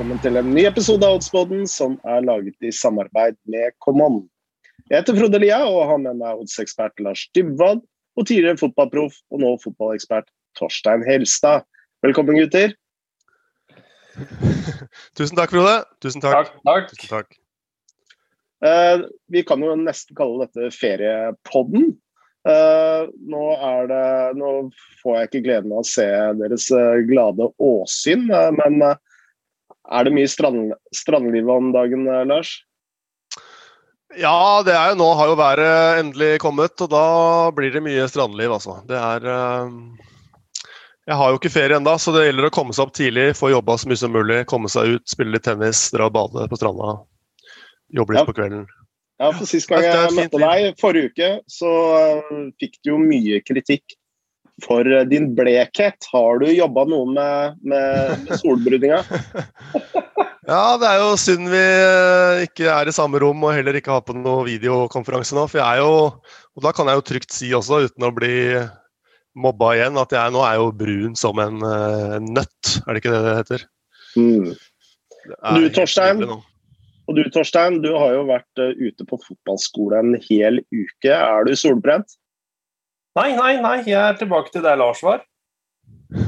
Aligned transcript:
velkommen 0.00 0.22
til 0.24 0.40
en 0.40 0.46
ny 0.56 0.62
episode 0.64 1.04
av 1.04 1.18
Oddsboden 1.18 1.66
som 1.68 1.98
er 2.08 2.22
laget 2.24 2.64
i 2.64 2.70
samarbeid 2.72 3.34
med 3.52 3.74
Common. 3.84 4.22
Jeg 4.88 5.02
heter 5.02 5.18
Frode 5.18 5.40
Lia 5.42 5.58
og 5.66 5.82
har 5.90 5.98
med 6.00 6.16
meg 6.22 6.38
oddsekspert 6.40 7.02
Lars 7.04 7.26
Dybwad 7.36 7.82
og 8.16 8.24
tidligere 8.24 8.56
fotballproff 8.62 9.18
og 9.28 9.42
nå 9.42 9.50
fotballekspert 9.60 10.30
Torstein 10.56 11.04
Helstad. 11.04 11.66
Velkommen, 12.00 12.38
gutter. 12.40 12.72
Tusen 15.20 15.36
takk, 15.36 15.52
Frode. 15.52 15.76
Tusen 16.00 16.24
takk. 16.24 16.48
Takk, 16.48 16.64
takk. 16.70 16.88
Tusen 16.94 17.12
takk. 17.12 17.36
Eh, 18.64 19.04
vi 19.36 19.44
kan 19.52 19.68
jo 19.68 19.76
nesten 19.82 20.16
kalle 20.16 20.48
dette 20.48 20.72
feriepodden. 20.80 21.90
Eh, 22.48 23.04
nå, 23.36 23.44
er 23.68 23.92
det, 23.92 24.08
nå 24.40 24.56
får 25.04 25.20
jeg 25.20 25.32
ikke 25.32 25.46
gleden 25.50 25.76
av 25.76 25.84
å 25.84 25.92
se 25.92 26.08
deres 26.40 26.72
eh, 26.72 27.04
glade 27.12 27.52
åsyn, 27.60 28.30
eh, 28.32 28.50
men 28.64 28.80
eh, 28.88 28.96
er 29.88 30.04
det 30.04 30.12
mye 30.14 30.28
strand, 30.30 30.74
strandliv 30.94 31.48
om 31.50 31.70
dagen, 31.72 32.06
eh, 32.08 32.24
Lars? 32.28 32.58
Ja, 34.18 34.62
det 34.66 34.74
er 34.74 34.90
jo 34.90 34.98
nå 34.98 35.08
har 35.14 35.30
jo 35.30 35.36
været 35.38 36.00
endelig 36.00 36.40
kommet, 36.42 36.74
og 36.82 36.90
da 36.90 37.04
blir 37.54 37.70
det 37.70 37.82
mye 37.84 38.08
strandliv, 38.10 38.50
altså. 38.56 38.80
Det 38.88 38.98
er 38.98 39.28
eh, 39.30 39.76
Jeg 41.06 41.16
har 41.16 41.30
jo 41.30 41.38
ikke 41.38 41.50
ferie 41.54 41.78
ennå, 41.78 41.94
så 41.98 42.12
det 42.14 42.26
gjelder 42.26 42.48
å 42.50 42.54
komme 42.54 42.74
seg 42.74 42.86
opp 42.88 42.94
tidlig, 42.94 43.30
få 43.38 43.52
jobba 43.54 43.78
så 43.78 43.88
mye 43.90 43.98
som 44.02 44.12
mulig, 44.14 44.42
komme 44.50 44.68
seg 44.70 44.96
ut, 44.96 45.06
spille 45.10 45.34
litt 45.34 45.46
tennis, 45.46 45.88
dra 45.94 46.10
og 46.10 46.14
bade 46.14 46.46
på 46.50 46.58
stranda. 46.58 47.00
Jobbe 47.90 48.14
litt 48.14 48.22
Ja. 48.22 48.26
på 48.28 48.36
kvelden. 48.36 48.66
Ja, 49.20 49.32
for 49.36 49.44
Sist 49.44 49.68
gang 49.68 49.82
jeg 49.84 50.12
møtte 50.16 50.38
deg, 50.40 50.74
forrige 50.80 51.10
uke, 51.12 51.30
så 51.50 51.70
eh, 51.98 52.44
fikk 52.62 52.78
du 52.82 52.92
jo 52.94 52.98
mye 52.98 53.40
kritikk 53.44 53.96
for 54.64 54.86
eh, 54.86 55.06
din 55.08 55.30
blekhet. 55.36 56.10
Har 56.12 56.42
du 56.42 56.48
jobba 56.50 56.86
noe 56.90 57.08
med, 57.14 57.60
med, 57.62 58.26
med 58.26 58.42
solbrudinga? 58.42 59.02
Ja, 60.50 60.74
det 60.80 60.88
er 60.88 60.98
jo 60.98 61.10
synd 61.20 61.46
vi 61.52 61.60
eh, 61.62 62.42
ikke 62.48 62.66
er 62.72 62.88
i 62.90 62.94
samme 62.94 63.20
rom 63.22 63.44
og 63.46 63.54
heller 63.54 63.76
ikke 63.76 63.92
har 63.92 64.02
på 64.06 64.16
noe 64.16 64.46
videokonferanse 64.48 65.36
nå. 65.36 65.44
For 65.50 65.60
jeg 65.60 65.78
er 65.78 65.82
jo, 65.84 66.06
og 66.56 66.64
da 66.64 66.72
kan 66.74 66.90
jeg 66.90 66.98
jo 66.98 67.06
trygt 67.06 67.34
si 67.36 67.50
også, 67.54 67.84
uten 67.86 68.06
å 68.08 68.12
bli 68.16 68.34
mobba 69.38 69.74
igjen, 69.76 70.00
at 70.00 70.14
jeg 70.16 70.34
nå 70.34 70.42
er 70.42 70.56
jo 70.58 70.72
brun 70.74 71.14
som 71.18 71.38
en 71.42 71.62
eh, 71.66 72.16
nøtt. 72.24 72.72
Er 72.82 72.90
det 72.90 73.02
ikke 73.02 73.14
det 73.14 73.22
det 73.26 73.36
heter? 73.36 73.66
Mm. 74.16 74.48
Det 75.20 75.54
Du, 75.54 75.68
Torstein? 75.76 76.24
Og 76.24 77.14
du 77.18 77.22
Torstein, 77.30 77.78
du 77.84 77.92
har 77.94 78.16
jo 78.16 78.26
vært 78.32 78.64
ute 78.80 79.06
på 79.06 79.20
fotballskole 79.28 80.02
en 80.02 80.16
hel 80.24 80.62
uke. 80.72 81.12
Er 81.12 81.46
du 81.46 81.52
solbrent? 81.58 82.16
Nei, 83.18 83.32
nei, 83.34 83.56
nei, 83.62 83.76
jeg 83.88 83.98
er 83.98 84.18
tilbake 84.20 84.52
til 84.54 84.62
der 84.64 84.78
Lars 84.78 85.00
var. 85.02 85.24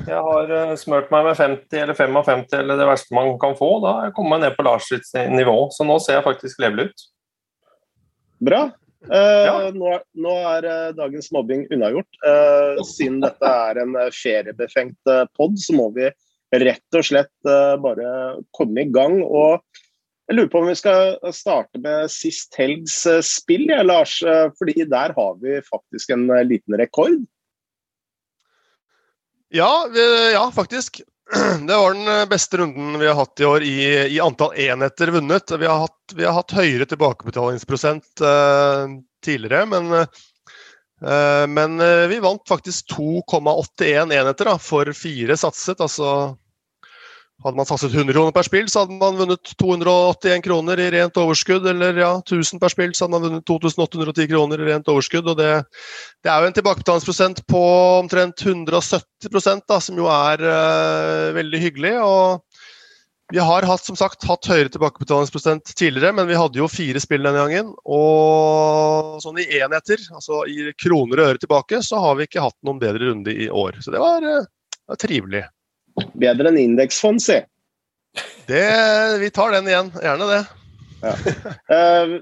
Jeg 0.06 0.18
har 0.26 0.50
eh, 0.54 0.72
smørt 0.78 1.10
meg 1.14 1.24
med 1.28 1.38
50 1.38 1.78
eller 1.82 1.96
55 1.98 2.44
eller 2.58 2.78
det 2.78 2.86
verste 2.90 3.14
man 3.16 3.32
kan 3.42 3.54
få. 3.58 3.68
Da 3.82 3.92
har 3.96 4.08
jeg 4.08 4.14
kommet 4.18 4.36
meg 4.36 4.44
ned 4.48 4.56
på 4.58 4.64
Lars 4.66 4.88
sitt 4.90 5.06
nivå, 5.30 5.56
så 5.74 5.86
nå 5.86 5.98
ser 6.02 6.18
jeg 6.18 6.26
faktisk 6.26 6.62
levelig 6.62 6.88
ut. 6.90 7.04
Bra. 8.42 8.62
Eh, 9.10 9.44
Ja. 9.46 9.70
nå, 9.74 9.88
er- 9.94 10.04
nå 10.14 10.34
er 10.56 10.64
eh, 10.70 10.92
dagens 10.98 11.30
mobbing 11.34 11.64
unnagjort. 11.74 12.10
Eh, 12.26 12.82
siden 12.86 13.20
dette 13.22 13.42
er 13.66 13.82
en 13.82 13.94
feriebefengt 14.14 15.10
uh, 15.10 15.24
pod, 15.38 15.58
så 15.58 15.74
må 15.74 15.88
vi 15.94 16.10
rett 16.52 16.98
og 16.98 17.06
slett 17.06 17.32
bare 17.80 18.08
komme 18.52 18.82
i 18.84 18.90
gang. 18.92 19.22
Og 19.24 19.62
jeg 20.30 20.38
lurer 20.38 20.50
på 20.52 20.60
om 20.62 20.68
vi 20.70 20.78
skal 20.78 21.16
starte 21.34 21.80
med 21.82 22.10
sist 22.12 22.54
helgs 22.58 23.02
eh, 23.10 23.20
spill, 23.26 23.66
ja, 23.70 23.82
Lars. 23.82 24.20
eh, 24.22 24.48
fordi 24.58 24.86
der 24.88 25.14
har 25.16 25.38
vi 25.42 25.58
faktisk 25.66 26.14
en 26.14 26.28
eh, 26.30 26.44
liten 26.46 26.76
rekord. 26.78 27.18
Ja, 29.52 29.86
vi, 29.92 30.04
ja, 30.32 30.46
faktisk. 30.54 31.02
Det 31.68 31.76
var 31.76 31.94
den 31.94 32.28
beste 32.28 32.62
runden 32.62 32.98
vi 32.98 33.06
har 33.06 33.18
hatt 33.18 33.40
i 33.40 33.44
år 33.44 33.62
i, 33.66 33.78
i 34.14 34.20
antall 34.20 34.54
enheter 34.56 35.12
vunnet. 35.12 35.52
Vi 35.58 35.66
har 35.66 35.84
hatt, 35.84 36.14
vi 36.14 36.24
har 36.24 36.38
hatt 36.38 36.54
høyere 36.56 36.86
tilbakebetalingsprosent 36.88 38.24
uh, 38.24 38.88
tidligere, 39.24 39.68
men, 39.68 39.92
uh, 39.92 41.44
men 41.48 41.76
uh, 41.80 42.08
vi 42.10 42.20
vant 42.24 42.44
faktisk 42.48 42.92
2,81 42.96 44.12
enheter 44.12 44.50
da, 44.50 44.56
for 44.60 44.92
fire 44.96 45.36
satset. 45.40 45.80
Altså 45.84 46.32
hadde 47.42 47.58
man 47.58 47.66
satset 47.66 47.94
100 47.94 48.14
kroner 48.14 48.34
per 48.34 48.46
spill, 48.46 48.68
så 48.70 48.84
hadde 48.84 48.96
man 49.00 49.18
vunnet 49.18 49.52
281 49.58 50.44
kroner 50.44 50.80
i 50.80 50.88
rent 50.94 51.18
overskudd. 51.18 51.66
Eller 51.68 51.98
ja, 51.98 52.12
1000 52.20 52.62
per 52.62 52.72
spill, 52.72 52.94
så 52.94 53.04
hadde 53.06 53.16
man 53.16 53.26
vunnet 53.26 53.46
2810 53.48 54.30
kroner 54.30 54.62
i 54.62 54.68
rent 54.70 54.90
overskudd. 54.92 55.30
og 55.32 55.38
det 55.40 55.52
det 56.22 56.30
er 56.30 56.42
jo 56.42 56.50
en 56.50 56.54
tilbakebetalingsprosent 56.54 57.40
på 57.50 57.62
omtrent 57.98 58.44
170% 58.46 59.64
da, 59.68 59.80
som 59.82 59.98
jo 59.98 60.06
er 60.06 60.44
uh, 60.46 61.32
veldig 61.34 61.60
hyggelig. 61.64 61.96
og 61.98 63.32
Vi 63.32 63.40
har 63.42 63.66
hatt, 63.66 63.82
som 63.82 63.98
sagt, 63.98 64.22
hatt 64.28 64.46
høyere 64.46 64.70
tilbakebetalingsprosent 64.70 65.74
tidligere, 65.74 66.14
men 66.14 66.28
vi 66.30 66.38
hadde 66.38 66.60
jo 66.60 66.70
fire 66.70 67.02
spill 67.02 67.26
denne 67.26 67.42
gangen. 67.42 67.72
Og 67.82 69.18
sånn 69.24 69.40
i 69.42 69.48
enheter, 69.58 70.04
altså 70.14 70.44
i 70.46 70.70
kroner 70.78 71.24
og 71.24 71.32
øre 71.32 71.42
tilbake, 71.42 71.82
så 71.82 71.98
har 72.04 72.20
vi 72.20 72.28
ikke 72.30 72.46
hatt 72.46 72.58
noen 72.62 72.78
bedre 72.82 73.10
runde 73.10 73.34
i 73.34 73.50
år. 73.50 73.82
Så 73.82 73.94
det 73.94 74.04
var, 74.04 74.22
uh, 74.22 74.46
det 74.78 74.94
var 74.94 75.02
trivelig. 75.02 75.44
Bedre 76.18 76.52
enn 76.52 76.60
indeksfond, 76.60 77.22
si. 77.22 77.38
Det, 78.48 78.64
vi 79.22 79.30
tar 79.34 79.54
den 79.54 79.70
igjen. 79.70 79.92
Gjerne 80.02 80.28
det. 80.32 80.42
Eh, 81.02 82.12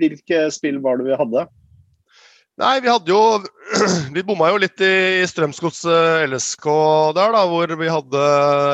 hvilke 0.00 0.46
spill 0.54 0.78
var 0.80 1.00
det 1.00 1.10
vi 1.10 1.18
hadde? 1.18 1.44
Nei, 2.60 2.74
vi 2.84 2.88
hadde 2.88 3.12
jo 3.12 3.20
Vi 4.16 4.24
bomma 4.26 4.50
jo 4.52 4.60
litt 4.60 4.80
i 4.84 5.24
Strømsgods 5.28 5.82
LSK 6.28 6.66
der, 7.16 7.34
da, 7.36 7.44
hvor 7.48 7.72
vi 7.80 7.88
hadde 7.92 8.24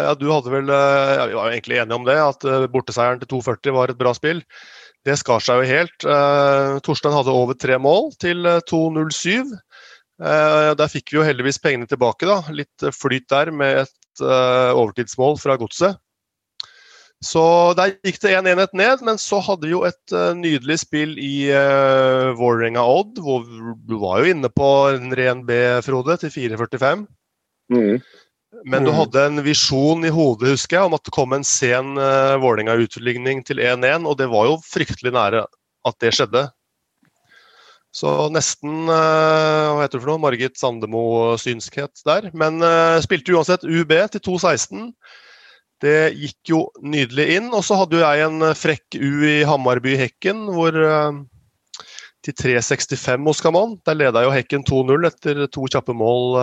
Ja, 0.07 0.15
du 0.19 0.27
hadde 0.31 0.55
vel 0.55 0.71
ja, 0.71 1.27
Vi 1.31 1.37
var 1.39 1.51
jo 1.51 1.55
egentlig 1.55 1.81
enige 1.83 1.99
om 1.99 2.07
det, 2.07 2.17
at 2.23 2.47
eh, 2.47 2.67
borteseieren 2.71 3.23
til 3.23 3.37
2,40 3.39 3.77
var 3.77 3.93
et 3.93 4.01
bra 4.01 4.15
spill. 4.17 4.43
Det 5.07 5.15
skar 5.21 5.43
seg 5.45 5.63
jo 5.63 5.71
helt. 5.71 6.03
Eh, 6.03 6.79
Torstein 6.87 7.15
hadde 7.15 7.35
over 7.35 7.59
tre 7.59 7.79
mål 7.79 8.11
til 8.23 8.47
eh, 8.49 8.63
2,07. 8.67 9.55
Eh, 10.17 10.73
der 10.79 10.91
fikk 10.91 11.13
vi 11.13 11.21
jo 11.21 11.27
heldigvis 11.27 11.61
pengene 11.63 11.87
tilbake, 11.91 12.27
da. 12.27 12.41
Litt 12.51 12.83
eh, 12.83 12.95
flyt 12.95 13.29
der 13.31 13.53
med 13.55 13.85
et 13.85 13.93
eh, 13.93 14.06
overtidsmål 14.25 15.39
fra 15.43 15.57
Godset. 15.61 16.01
Så 17.25 17.43
der 17.79 17.95
gikk 18.05 18.19
det 18.21 18.35
én 18.35 18.45
en 18.45 18.51
enhet 18.53 18.75
ned, 18.77 19.03
men 19.07 19.17
så 19.19 19.39
hadde 19.41 19.65
vi 19.65 19.73
jo 19.73 19.87
et 19.89 20.13
eh, 20.13 20.35
nydelig 20.37 20.83
spill 20.83 21.15
i 21.17 21.49
uh, 21.49 22.37
Vålerenga-Odd. 22.37 23.23
hvor 23.25 23.47
Du 23.89 23.97
var 24.03 24.21
jo 24.21 24.35
inne 24.35 24.51
på 24.53 24.69
en 24.93 25.15
ren 25.17 25.41
B, 25.49 25.57
Frode, 25.87 26.19
til 26.21 26.35
4,45. 26.35 27.07
Mm. 27.73 28.03
Men 28.65 28.85
du 28.85 28.93
Mm. 28.93 28.97
hadde 28.97 29.25
en 29.27 29.43
visjon 29.45 30.05
i 30.05 30.13
hodet, 30.13 30.53
husker 30.53 30.77
jeg, 30.77 30.85
om 30.87 30.95
at 30.95 31.05
det 31.05 31.13
kom 31.13 31.33
en 31.33 31.45
sen 31.45 31.97
uh, 31.97 32.37
Vålerenga-utligning 32.41 33.45
til 33.45 33.65
1-1, 33.65 34.07
og 34.07 34.19
det 34.21 34.29
var 34.29 34.53
jo 34.53 34.61
fryktelig 34.65 35.13
nære 35.13 35.47
at 35.87 35.99
det 36.01 36.13
skjedde. 36.13 36.51
Så 37.97 38.11
nesten 38.29 38.91
eh, 38.93 39.69
hva 39.73 39.81
heter 39.81 39.97
det 39.97 40.03
for 40.03 40.11
noe, 40.11 40.21
Margit 40.21 40.59
Sandemo-synskhet 40.61 42.03
der. 42.05 42.29
Men 42.37 42.61
eh, 42.65 42.99
spilte 43.05 43.33
uansett 43.33 43.65
UB 43.65 43.95
til 44.13 44.23
2-16. 44.27 44.91
Det 45.81 45.97
gikk 46.17 46.53
jo 46.53 46.61
nydelig 46.85 47.27
inn. 47.39 47.49
Og 47.57 47.65
så 47.65 47.79
hadde 47.81 47.97
jo 47.97 48.05
jeg 48.05 48.27
en 48.27 48.51
eh, 48.51 48.59
frekk 48.59 48.99
U 49.01 49.25
i 49.25 49.39
Hammarby 49.49 49.97
Hekken, 50.03 50.45
hvor 50.53 50.77
til 52.27 52.37
3.65 52.37 53.25
hos 53.31 53.41
Kaman. 53.41 53.79
Der 53.89 53.97
leda 53.97 54.27
jo 54.27 54.35
Hekken 54.35 54.67
2-0 54.69 55.09
etter 55.09 55.45
to 55.49 55.65
kjappe 55.71 55.97
mål 55.97 56.37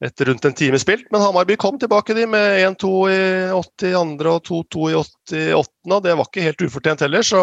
etter 0.00 0.30
rundt 0.30 0.46
en 0.48 0.56
time 0.56 0.78
spilt. 0.80 1.06
Men 1.12 1.22
Hammarby 1.22 1.54
kom 1.60 1.78
tilbake 1.78 2.16
de 2.16 2.26
med 2.26 2.58
1-2 2.64 2.92
i 3.12 3.22
82. 3.54 4.30
og 4.32 4.46
2-2 4.48 4.90
i 4.90 5.00
88. 5.04 5.74
Og 5.92 6.02
det 6.02 6.18
var 6.18 6.26
ikke 6.26 6.46
helt 6.50 6.64
ufortjent 6.66 7.04
heller, 7.04 7.26
så, 7.26 7.42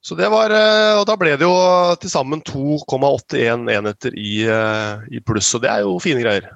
så 0.00 0.16
det 0.16 0.30
var 0.32 0.52
eh, 0.54 0.98
Og 1.00 1.04
da 1.08 1.16
ble 1.20 1.34
det 1.36 1.44
jo 1.44 1.54
til 2.00 2.12
sammen 2.12 2.40
2,81 2.46 3.68
enheter 3.76 4.16
i, 4.16 4.40
eh, 4.48 5.06
i 5.12 5.20
pluss, 5.24 5.52
og 5.56 5.64
det 5.64 5.72
er 5.72 5.84
jo 5.84 5.98
fine 6.02 6.24
greier. 6.24 6.48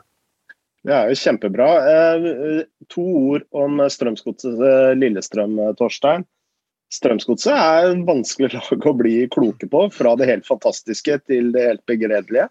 Det 0.84 0.92
er 0.92 1.10
jo 1.10 1.18
kjempebra. 1.20 1.68
Eh, 1.88 2.64
to 2.92 3.04
ord 3.34 3.44
om 3.56 3.84
Strømsgodset 3.88 4.96
Lillestrøm, 5.00 5.60
Torstein. 5.80 6.26
Strømsgodset 6.92 7.52
er 7.52 7.90
en 7.90 8.04
vanskelig 8.06 8.52
lag 8.54 8.86
å 8.86 8.96
bli 8.96 9.16
kloke 9.32 9.68
på, 9.68 9.86
fra 9.92 10.14
det 10.20 10.28
helt 10.30 10.46
fantastiske 10.48 11.18
til 11.28 11.50
det 11.54 11.64
helt 11.68 11.84
begredelige. 11.90 12.48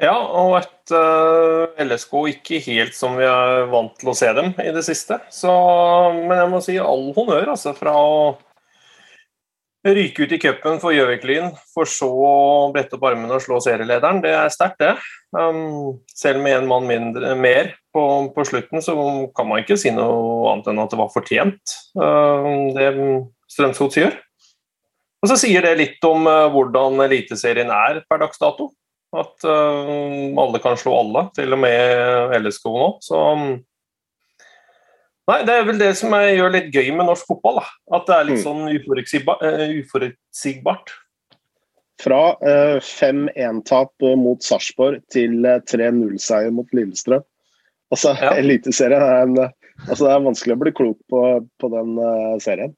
Ja, 0.00 0.14
og 0.16 0.54
et 0.62 0.92
uh, 0.96 1.68
LSK 1.84 2.14
ikke 2.32 2.60
helt 2.64 2.96
som 2.96 3.18
vi 3.20 3.26
er 3.28 3.66
vant 3.68 3.92
til 4.00 4.08
å 4.08 4.14
se 4.16 4.30
dem 4.32 4.54
i 4.56 4.70
det 4.72 4.82
siste. 4.86 5.18
Så, 5.28 5.52
men 6.16 6.38
jeg 6.38 6.48
må 6.48 6.62
si 6.64 6.78
all 6.80 7.10
honnør 7.16 7.52
altså, 7.52 7.74
fra 7.76 7.92
å 8.00 8.14
ryke 9.86 10.26
ut 10.26 10.32
i 10.32 10.38
cupen 10.40 10.80
for 10.82 10.92
Gjøvik-Lyn, 10.92 11.54
for 11.72 11.88
så 11.88 12.08
å 12.10 12.32
brette 12.74 12.98
opp 12.98 13.06
armene 13.08 13.36
og 13.36 13.44
slå 13.44 13.60
serielederen. 13.64 14.20
Det 14.24 14.32
er 14.36 14.52
sterkt, 14.52 14.80
det. 14.82 14.94
Um, 15.32 16.00
selv 16.12 16.42
med 16.44 16.58
én 16.58 16.68
mann 16.68 16.88
mindre, 16.88 17.32
mer 17.38 17.72
på, 17.94 18.02
på, 18.34 18.44
slutten, 18.48 18.82
så 18.84 18.94
kan 19.36 19.48
man 19.48 19.62
ikke 19.62 19.78
si 19.80 19.92
noe 19.94 20.50
annet 20.52 20.68
enn 20.72 20.82
at 20.82 20.92
det 20.92 21.00
var 21.00 21.14
fortjent, 21.14 21.76
um, 21.96 22.68
det 22.76 22.90
Strømsgodt 23.50 23.96
gjør. 23.98 24.18
Og 25.20 25.32
så 25.32 25.36
sier 25.40 25.64
det 25.64 25.78
litt 25.80 26.04
om 26.08 26.28
uh, 26.28 26.48
hvordan 26.52 27.00
Eliteserien 27.06 27.72
er 27.74 28.04
per 28.08 28.22
dags 28.22 28.40
dato. 28.40 28.70
At 29.10 29.42
uh, 29.42 30.30
alle 30.38 30.60
kan 30.62 30.78
slå 30.78 30.94
alle, 31.00 31.26
til 31.34 31.56
og 31.56 31.60
med 31.64 32.36
LSK 32.36 32.68
nå. 32.70 32.92
Så 33.04 33.18
um, 33.34 33.48
Nei, 35.30 35.38
Det 35.46 35.54
er 35.54 35.68
vel 35.68 35.78
det 35.78 35.92
som 36.00 36.14
gjør 36.16 36.52
litt 36.56 36.72
gøy 36.74 36.90
med 36.96 37.06
norsk 37.06 37.28
fotball. 37.30 37.60
Da. 37.62 37.96
At 37.98 38.08
det 38.08 38.16
er 38.16 38.28
litt 38.30 38.40
Mm. 38.40 38.46
sånn 38.48 38.74
uforutsigbart. 38.74 39.44
uforutsigbart. 39.84 40.92
Fra 42.00 42.20
eh, 42.40 42.78
5-1-tap 42.80 43.92
mot 44.16 44.42
Sarpsborg 44.42 45.02
til 45.12 45.44
eh, 45.44 45.60
3-0-seier 45.68 46.50
mot 46.56 46.68
Lillestrøm. 46.72 47.22
Altså, 47.92 48.14
Ja. 48.20 48.34
Eliteserien 48.40 49.02
er 49.02 49.22
en 49.26 49.38
eh, 49.38 49.50
altså, 49.88 50.06
Det 50.06 50.12
er 50.14 50.28
vanskelig 50.28 50.56
å 50.56 50.62
bli 50.64 50.72
klok 50.76 50.98
på, 51.12 51.24
på 51.60 51.72
den 51.72 51.98
uh, 52.00 52.38
serien. 52.42 52.74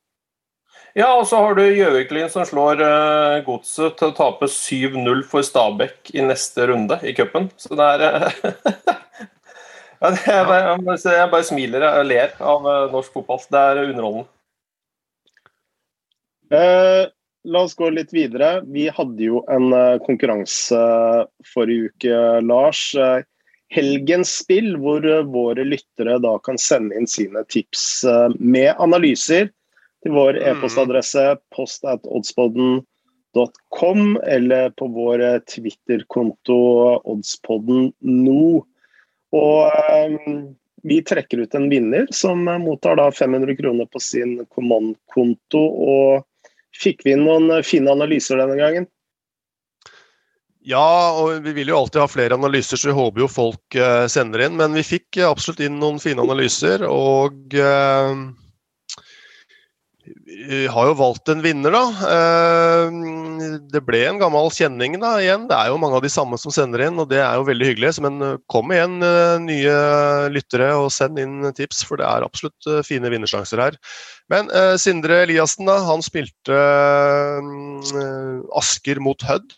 Ja, 0.94 1.14
og 1.16 1.24
så 1.28 1.38
har 1.40 1.54
du 1.56 1.62
Gjøviklin 1.64 2.28
som 2.32 2.44
slår 2.44 2.82
uh, 2.84 3.38
Godset 3.46 3.94
til 3.96 4.10
å 4.10 4.16
tape 4.16 4.48
7-0 4.50 5.22
for 5.30 5.44
Stabæk 5.46 6.10
i 6.12 6.24
neste 6.26 6.66
runde 6.68 6.98
i 7.08 7.14
cupen. 7.16 7.48
Så 7.56 7.78
det 7.78 7.86
er 7.94 8.04
eh, 8.08 8.36
ja, 8.42 8.50
det 8.52 8.58
er 8.58 9.22
bare, 9.22 9.91
jeg 10.02 10.46
bare- 10.48 10.98
Jeg 10.98 11.30
bare 11.30 11.44
smiler 11.46 11.82
og 11.88 12.06
ler 12.06 12.30
av 12.40 12.66
eh, 12.66 12.90
norsk 12.92 13.12
fotball. 13.14 13.38
Det 13.50 13.58
er 13.62 13.84
underholdende. 13.86 14.26
Eh, 16.52 17.06
la 17.44 17.62
oss 17.64 17.74
gå 17.78 17.88
litt 17.94 18.12
videre. 18.14 18.60
Vi 18.66 18.88
hadde 18.92 19.22
jo 19.24 19.44
en 19.50 19.72
eh, 19.72 19.98
konkurranse 20.06 20.82
forrige 21.54 21.90
uke, 21.92 22.18
Lars. 22.44 22.82
Eh, 22.94 23.22
helgens 23.72 24.28
spill, 24.42 24.74
hvor 24.82 25.00
eh, 25.08 25.22
våre 25.32 25.64
lyttere 25.64 26.18
da 26.20 26.34
kan 26.44 26.58
sende 26.60 26.96
inn 26.98 27.06
sine 27.08 27.44
tips 27.48 28.04
eh, 28.04 28.28
med 28.38 28.74
analyser 28.82 29.48
til 30.02 30.12
vår 30.16 30.34
Mm. 30.42 30.46
e-postadresse 30.50 31.24
post 31.54 31.84
at 31.86 32.02
oddspodden.com 32.10 34.00
eller 34.26 34.70
på 34.76 34.86
vår 34.92 35.20
eh, 35.22 35.38
Twitter-konto 35.48 36.58
oddspodden 37.06 37.92
nå. 38.02 38.64
Og 39.32 39.72
eh, 39.72 40.16
vi 40.82 40.98
trekker 41.06 41.44
ut 41.44 41.54
en 41.54 41.68
vinner 41.70 42.08
som 42.10 42.48
eh, 42.48 42.60
mottar 42.60 42.98
da 43.00 43.08
500 43.12 43.56
kroner 43.56 43.88
på 43.88 44.02
sin 44.02 44.40
Command-konto. 44.50 45.62
og 45.62 46.26
Fikk 46.82 47.06
vi 47.06 47.16
inn 47.16 47.24
noen 47.26 47.50
eh, 47.52 47.64
fine 47.66 47.92
analyser 47.92 48.40
denne 48.40 48.58
gangen? 48.60 48.88
Ja, 50.62 51.18
og 51.18 51.42
vi 51.42 51.56
vil 51.56 51.72
jo 51.72 51.80
alltid 51.80 52.04
ha 52.04 52.06
flere 52.06 52.36
analyser, 52.38 52.78
så 52.78 52.92
vi 52.92 52.94
håper 52.94 53.24
jo 53.24 53.30
folk 53.30 53.76
eh, 53.78 54.06
sender 54.10 54.44
inn. 54.46 54.58
Men 54.60 54.76
vi 54.78 54.84
fikk 54.86 55.18
absolutt 55.26 55.62
inn 55.64 55.80
noen 55.82 55.98
fine 56.02 56.22
analyser, 56.22 56.84
og 56.86 57.56
eh, 57.58 58.12
vi 58.14 58.41
har 60.72 60.88
jo 60.88 60.94
valgt 60.98 61.30
en 61.32 61.42
vinner, 61.44 61.74
da. 61.74 61.82
Eh, 62.08 63.58
det 63.72 63.82
ble 63.86 64.02
en 64.08 64.20
gammel 64.20 64.50
kjenning 64.54 64.98
da, 65.02 65.14
igjen. 65.22 65.46
Det 65.50 65.56
er 65.56 65.70
jo 65.70 65.78
mange 65.80 65.98
av 65.98 66.04
de 66.04 66.10
samme 66.12 66.38
som 66.40 66.54
sender 66.54 66.84
inn, 66.86 67.00
og 67.00 67.08
det 67.10 67.20
er 67.22 67.38
jo 67.38 67.46
veldig 67.48 67.68
hyggelig. 67.70 67.92
Men 68.04 68.18
eh, 68.24 68.36
kom 68.52 68.72
igjen, 68.74 68.98
eh, 69.06 69.36
nye 69.44 69.76
lyttere, 70.34 70.72
og 70.80 70.92
send 70.94 71.20
inn 71.22 71.48
tips, 71.56 71.82
for 71.88 72.00
det 72.00 72.08
er 72.08 72.26
absolutt 72.26 72.70
fine 72.86 73.10
vinnersjanser 73.12 73.62
her. 73.62 73.78
Men 74.32 74.48
Sindre 74.80 75.18
Eliassen, 75.26 75.66
da, 75.68 75.74
han 75.84 76.00
spilte 76.04 76.56
Asker 78.56 79.00
mot 79.02 79.20
Hødd. 79.28 79.56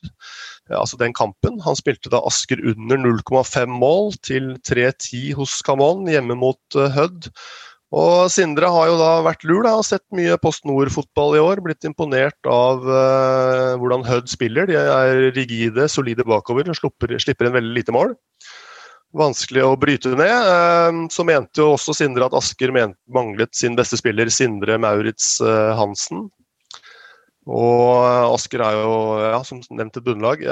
Altså 0.73 0.99
den 0.99 1.15
kampen. 1.15 1.61
Han 1.63 1.77
spilte 1.79 2.11
da 2.11 2.23
Asker 2.27 2.63
under 2.73 2.99
0,5 3.05 3.71
mål 3.71 4.17
til 4.25 4.55
3-10 4.67 5.35
hos 5.39 5.61
Camon 5.67 6.09
hjemme 6.11 6.35
mot 6.41 6.81
Hødd. 6.97 7.31
Og 7.95 8.27
Sindre 8.33 8.67
har 8.75 8.89
jo 8.91 8.97
da 8.99 9.11
vært 9.23 9.45
lur 9.47 9.63
da, 9.63 9.77
og 9.79 9.87
sett 9.87 10.03
mye 10.17 10.35
Post 10.43 10.65
Nord-fotball 10.67 11.37
i 11.39 11.43
år. 11.43 11.63
Blitt 11.63 11.87
imponert 11.87 12.49
av 12.51 12.83
uh, 12.89 13.77
hvordan 13.79 14.03
Hødd 14.09 14.31
spiller. 14.33 14.67
De 14.67 14.79
er 14.81 15.29
rigide, 15.37 15.87
solide 15.93 16.27
bakover 16.27 16.67
slipper, 16.75 17.15
slipper 17.23 17.51
en 17.51 17.55
veldig 17.55 17.75
lite 17.77 17.95
mål. 17.95 18.17
Vanskelig 19.15 19.63
å 19.63 19.77
bryte 19.79 20.11
ned. 20.19 20.49
Uh, 20.49 21.05
så 21.15 21.27
mente 21.29 21.63
jo 21.63 21.77
også 21.77 21.95
Sindre 21.95 22.27
at 22.27 22.35
Asker 22.35 22.75
manglet 22.75 23.55
sin 23.55 23.79
beste 23.79 24.01
spiller, 24.01 24.33
Sindre 24.33 24.81
Maurits 24.83 25.37
uh, 25.45 25.77
Hansen. 25.79 26.27
Og 27.47 28.33
Asker 28.33 28.65
er 28.65 28.81
jo, 28.81 28.99
ja, 29.23 29.39
som 29.47 29.63
nevnt, 29.71 30.01
et 30.01 30.07
bunnlag. 30.07 30.43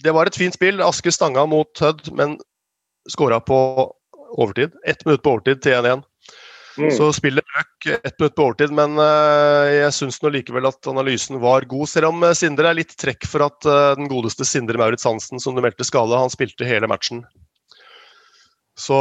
Det 0.00 0.14
var 0.16 0.26
et 0.26 0.38
fint 0.40 0.56
spill. 0.56 0.80
Asker 0.82 1.12
stanga 1.14 1.44
mot 1.46 1.70
Hødd, 1.84 2.08
men 2.16 2.38
skåra 3.12 3.38
på 3.44 3.60
overtid. 4.36 4.76
Ett 4.86 5.04
minutt 5.06 5.22
på 5.24 5.34
overtid 5.34 5.62
til 5.64 5.78
1-1. 5.80 6.06
Mm. 6.78 6.90
Så 6.94 7.10
spillet 7.12 7.44
røk 7.56 7.88
ett 7.92 8.18
minutt 8.20 8.36
på 8.36 8.46
overtid, 8.46 8.72
men 8.74 8.96
eh, 9.02 9.70
jeg 9.80 9.96
syns 9.96 10.20
likevel 10.22 10.68
at 10.70 10.90
analysen 10.90 11.40
var 11.42 11.66
god. 11.68 11.88
Selv 11.90 12.12
om 12.12 12.24
eh, 12.24 12.36
Sindre 12.36 12.70
er 12.70 12.78
litt 12.78 12.94
trekk 13.00 13.26
for 13.28 13.44
at 13.48 13.66
eh, 13.68 13.92
den 13.98 14.08
godeste 14.10 14.46
Sindre 14.48 14.80
Maurits 14.80 15.06
Hansen, 15.08 15.42
som 15.42 15.56
du 15.56 15.64
meldte 15.64 15.86
skade, 15.86 16.16
han 16.16 16.32
spilte 16.32 16.68
hele 16.68 16.88
matchen. 16.90 17.24
Så, 18.80 18.96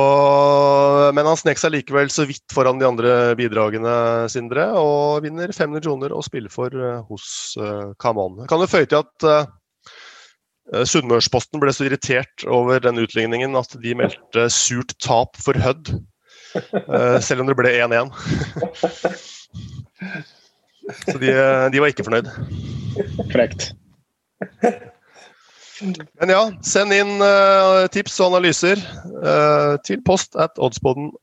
men 1.15 1.23
han 1.29 1.37
snek 1.39 1.61
seg 1.61 1.71
likevel 1.71 2.09
så 2.11 2.25
vidt 2.27 2.51
foran 2.51 2.81
de 2.81 2.87
andre 2.89 3.13
bidragene, 3.39 3.93
Sindre, 4.33 4.65
og 4.75 5.23
vinner 5.23 5.53
500 5.55 5.85
kroner 5.85 6.11
å 6.11 6.23
spille 6.25 6.51
for 6.51 6.73
hos 7.07 7.29
uh, 7.61 7.93
Kamon. 8.01 8.41
Kan 8.51 8.59
du 8.59 8.67
føye 8.67 8.89
til 8.89 9.05
at 9.05 9.47
Sunnmørsposten 10.69 11.61
ble 11.61 11.73
så 11.73 11.87
irritert 11.87 12.45
over 12.45 12.81
den 12.83 13.01
utligningen 13.01 13.57
at 13.57 13.73
de 13.81 13.95
meldte 13.97 14.47
surt 14.53 14.93
tap 15.01 15.39
for 15.41 15.57
Hødd. 15.57 15.93
Uh, 16.85 17.17
selv 17.25 17.43
om 17.43 17.49
det 17.49 17.57
ble 17.57 17.73
1-1. 17.81 18.11
så 21.07 21.17
de, 21.21 21.33
de, 21.73 21.81
var 21.81 21.89
ikke 21.89 22.05
fornøyd. 22.05 22.29
Frekt. 23.33 23.71
Men 26.19 26.33
ja, 26.33 26.43
send 26.65 26.93
inn 26.93 27.21
tips 27.93 28.19
og 28.19 28.33
analyser 28.33 28.81
til 29.87 30.01
post 30.05 30.35
at 30.35 30.59
oddspodden.com. 30.59 31.15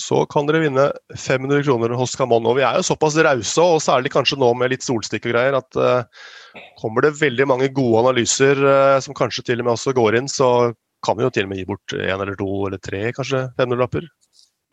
Så 0.00 0.22
kan 0.32 0.46
dere 0.48 0.62
vinne 0.62 0.86
500 1.12 1.64
kroner 1.66 1.92
hos 1.98 2.14
Camon. 2.16 2.46
Og 2.48 2.56
vi 2.56 2.64
er 2.64 2.78
jo 2.78 2.86
såpass 2.86 3.18
rause, 3.20 3.60
og 3.60 3.82
særlig 3.84 4.12
kanskje 4.14 4.38
nå 4.40 4.48
med 4.56 4.72
litt 4.72 4.86
solstikk 4.86 5.28
og 5.28 5.34
greier, 5.34 5.58
at 5.58 5.76
uh, 5.76 6.62
kommer 6.80 7.04
det 7.04 7.18
veldig 7.20 7.46
mange 7.50 7.68
gode 7.76 8.06
analyser 8.06 8.56
som 9.04 9.16
kanskje 9.16 9.44
til 9.50 9.60
og 9.60 9.68
med 9.68 9.76
også 9.76 9.92
går 9.96 10.16
inn, 10.20 10.30
så 10.30 10.72
kan 11.04 11.18
vi 11.18 11.26
jo 11.26 11.32
til 11.34 11.44
og 11.44 11.52
med 11.52 11.60
gi 11.60 11.66
bort 11.68 11.96
én 11.98 12.16
eller 12.16 12.38
to 12.40 12.48
eller 12.68 12.80
tre, 12.80 13.02
kanskje 13.12 13.44
500-lapper. 13.58 14.08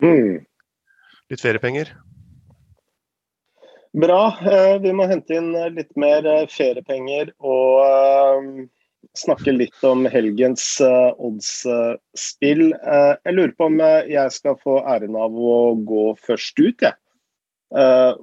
Mm. 0.02 0.40
Litt 1.30 1.44
feriepenger. 1.44 1.92
Bra. 3.92 4.22
Vi 4.80 4.92
må 4.96 5.04
hente 5.10 5.36
inn 5.36 5.52
litt 5.76 5.92
mer 6.00 6.24
feriepenger 6.48 7.34
og 7.44 8.64
snakke 9.18 9.52
litt 9.52 9.84
om 9.84 10.04
helgens 10.08 10.64
uh, 10.80 11.12
odds-spill. 11.20 12.70
Uh, 12.80 13.14
jeg 13.26 13.36
lurer 13.36 13.56
på 13.56 13.68
om 13.68 13.80
jeg 13.82 14.34
skal 14.34 14.58
få 14.62 14.80
æren 14.88 15.16
av 15.18 15.36
å 15.36 15.56
gå 15.88 16.12
først 16.22 16.60
ut, 16.62 16.84
jeg. 16.84 16.96
Uh, 17.72 18.16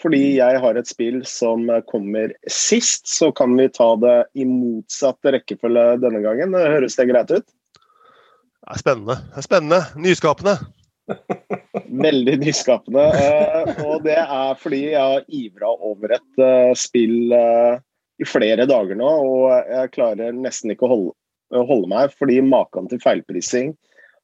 fordi 0.00 0.36
jeg 0.36 0.60
har 0.60 0.76
et 0.76 0.88
spill 0.88 1.22
som 1.28 1.64
kommer 1.88 2.34
sist, 2.52 3.06
så 3.08 3.30
kan 3.32 3.54
vi 3.56 3.68
ta 3.72 3.94
det 4.00 4.16
i 4.36 4.44
motsatt 4.48 5.24
rekkefølge 5.32 5.86
denne 6.02 6.20
gangen. 6.24 6.52
Høres 6.52 6.98
det 6.98 7.08
greit 7.08 7.32
ut? 7.32 7.46
Det 7.46 8.74
er 8.74 8.82
spennende. 8.82 9.16
Det 9.30 9.40
er 9.40 9.46
spennende. 9.46 9.80
Nyskapende. 10.04 10.56
Veldig 12.06 12.34
nyskapende. 12.42 13.06
og 13.86 14.04
det 14.04 14.18
er 14.20 14.60
fordi 14.60 14.82
jeg 14.90 15.00
har 15.00 15.24
ivra 15.40 15.72
over 15.88 16.18
et 16.18 16.44
spill 16.76 17.32
i 18.22 18.26
flere 18.28 18.66
dager 18.68 18.98
nå, 18.98 19.08
og 19.08 19.70
jeg 19.70 19.92
klarer 19.96 20.36
nesten 20.36 20.72
ikke 20.72 20.86
å 20.88 20.92
holde, 20.92 21.16
holde 21.68 21.90
meg. 21.92 22.14
Fordi 22.16 22.40
maken 22.44 22.88
til 22.90 23.02
feilprising 23.02 23.74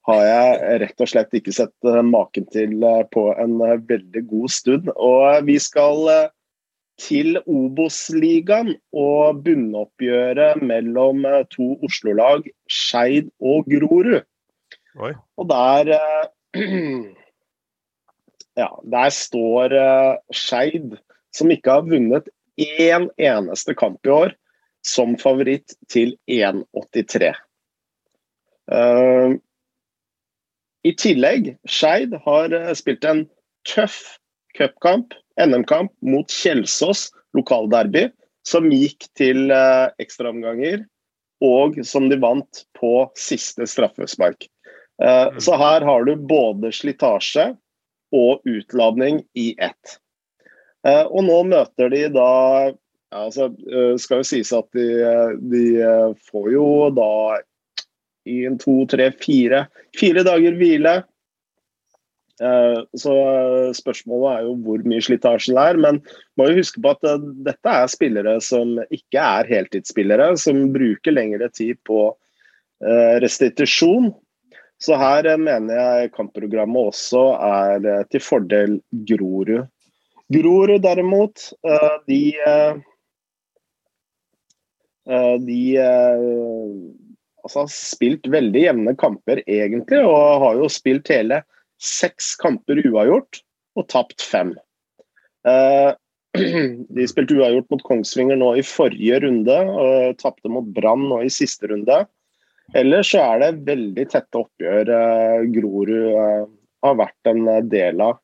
har 0.09 0.23
jeg 0.27 0.79
rett 0.83 1.03
og 1.05 1.11
slett 1.13 1.37
ikke 1.39 1.55
sett 1.55 1.91
maken 2.09 2.49
til 2.55 2.83
på 3.15 3.27
en 3.39 3.59
veldig 3.61 4.25
god 4.31 4.55
stund. 4.55 4.91
Og 4.97 5.45
vi 5.47 5.59
skal 5.63 6.31
til 7.03 7.39
Obos-ligaen 7.47 8.75
og 8.93 9.43
bunnoppgjøret 9.47 10.63
mellom 10.63 11.25
to 11.55 11.75
Oslo-lag, 11.87 12.47
Skeid 12.71 13.31
og 13.41 13.69
Grorud. 13.71 14.23
Oi. 15.01 15.15
Og 15.41 15.49
der 15.51 15.95
Ja, 18.61 18.69
der 18.85 19.09
står 19.17 19.73
Skeid, 20.37 20.99
som 21.33 21.51
ikke 21.55 21.79
har 21.79 21.87
vunnet 21.89 22.27
én 22.81 23.09
eneste 23.21 23.75
kamp 23.79 24.07
i 24.07 24.13
år 24.13 24.35
som 24.87 25.15
favoritt 25.19 25.75
til 25.93 26.17
1,83. 26.31 27.33
Uh, 28.73 29.39
I 30.87 30.93
tillegg, 30.99 31.55
Skeid 31.69 32.15
har 32.25 32.55
spilt 32.79 33.07
en 33.07 33.25
tøff 33.69 34.19
cupkamp, 34.59 35.15
NM-kamp, 35.41 35.93
mot 36.05 36.31
Kjelsås 36.31 37.11
lokalderby, 37.37 38.09
som 38.49 38.71
gikk 38.75 39.07
til 39.19 39.53
uh, 39.55 39.89
ekstraomganger, 40.03 40.83
og 41.43 41.79
som 41.87 42.09
de 42.11 42.19
vant 42.23 42.65
på 42.79 42.93
siste 43.19 43.67
straffespark. 43.71 44.47
Uh, 45.03 45.33
mm. 45.33 45.41
Så 45.43 45.57
her 45.59 45.87
har 45.87 46.07
du 46.07 46.15
både 46.17 46.73
slitasje 46.75 47.53
og 48.13 48.43
utladning 48.49 49.23
i 49.39 49.53
ett. 49.59 49.99
Uh, 50.83 51.07
og 51.15 51.23
nå 51.29 51.39
møter 51.47 51.93
de 51.93 52.07
da 52.11 52.29
ja, 52.67 53.21
altså, 53.21 53.53
uh, 53.71 53.95
Skal 54.03 54.23
jo 54.23 54.27
sies 54.27 54.51
at 54.57 54.67
de, 54.75 54.87
de 55.53 55.65
uh, 55.79 56.15
får 56.31 56.49
jo 56.57 56.67
da 56.97 57.39
en 58.33 58.59
to, 58.59 58.83
tre, 58.91 59.09
fire, 59.19 59.65
fire 59.99 60.23
dager 60.23 60.55
hvile. 60.55 61.01
Så 62.95 63.15
spørsmålet 63.75 64.29
er 64.31 64.45
jo 64.47 64.53
hvor 64.63 64.85
mye 64.87 65.03
slitasjen 65.03 65.59
er. 65.59 65.75
Men 65.83 65.99
må 66.39 66.47
jo 66.47 66.61
huske 66.61 66.79
på 66.83 66.93
at 66.95 67.27
dette 67.49 67.73
er 67.83 67.91
spillere 67.91 68.37
som 68.47 68.79
ikke 68.95 69.19
er 69.19 69.51
heltidsspillere, 69.51 70.29
som 70.39 70.69
bruker 70.75 71.17
lengre 71.17 71.51
tid 71.51 71.81
på 71.87 72.13
restitusjon. 73.27 74.13
Så 74.79 75.03
her 75.03 75.27
mener 75.35 75.83
jeg 75.83 76.15
kampprogrammet 76.15 76.95
også 76.95 77.27
er 77.43 78.07
til 78.15 78.23
fordel 78.23 78.79
Grorud. 79.11 79.67
Grorud 80.33 80.83
derimot, 80.85 81.51
de 82.09 82.21
de 85.43 85.61
altså, 87.43 87.57
har 87.59 87.71
spilt 87.75 88.29
veldig 88.31 88.63
jevne 88.63 88.95
kamper, 88.99 89.43
egentlig, 89.51 89.99
og 90.07 90.45
har 90.45 90.61
jo 90.61 90.69
spilt 90.71 91.11
hele 91.11 91.43
seks 91.83 92.37
kamper 92.39 92.79
uavgjort 92.87 93.43
og 93.79 93.89
tapt 93.91 94.23
fem. 94.23 94.55
De 96.97 97.05
spilte 97.11 97.37
uavgjort 97.37 97.69
mot 97.75 97.83
Kongsvinger 97.85 98.39
nå 98.41 98.55
i 98.57 98.65
forrige 98.65 99.19
runde 99.25 99.57
og 99.69 100.17
tapte 100.23 100.49
mot 100.49 100.65
Brann 100.77 101.05
nå 101.11 101.19
i 101.27 101.33
siste 101.33 101.69
runde. 101.69 101.99
Ellers 102.79 103.11
så 103.13 103.21
er 103.35 103.43
det 103.43 103.67
veldig 103.67 104.07
tette 104.15 104.41
oppgjør 104.41 104.93
Grorud 105.53 105.93
har 106.83 106.97
vært 107.03 107.33
en 107.33 107.45
del 107.69 108.01
av. 108.01 108.17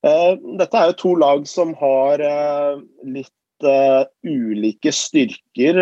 Dette 0.00 0.78
er 0.80 0.90
jo 0.90 0.96
to 0.96 1.10
lag 1.20 1.42
som 1.48 1.74
har 1.76 2.22
litt 3.04 3.66
ulike 4.24 4.92
styrker, 4.94 5.80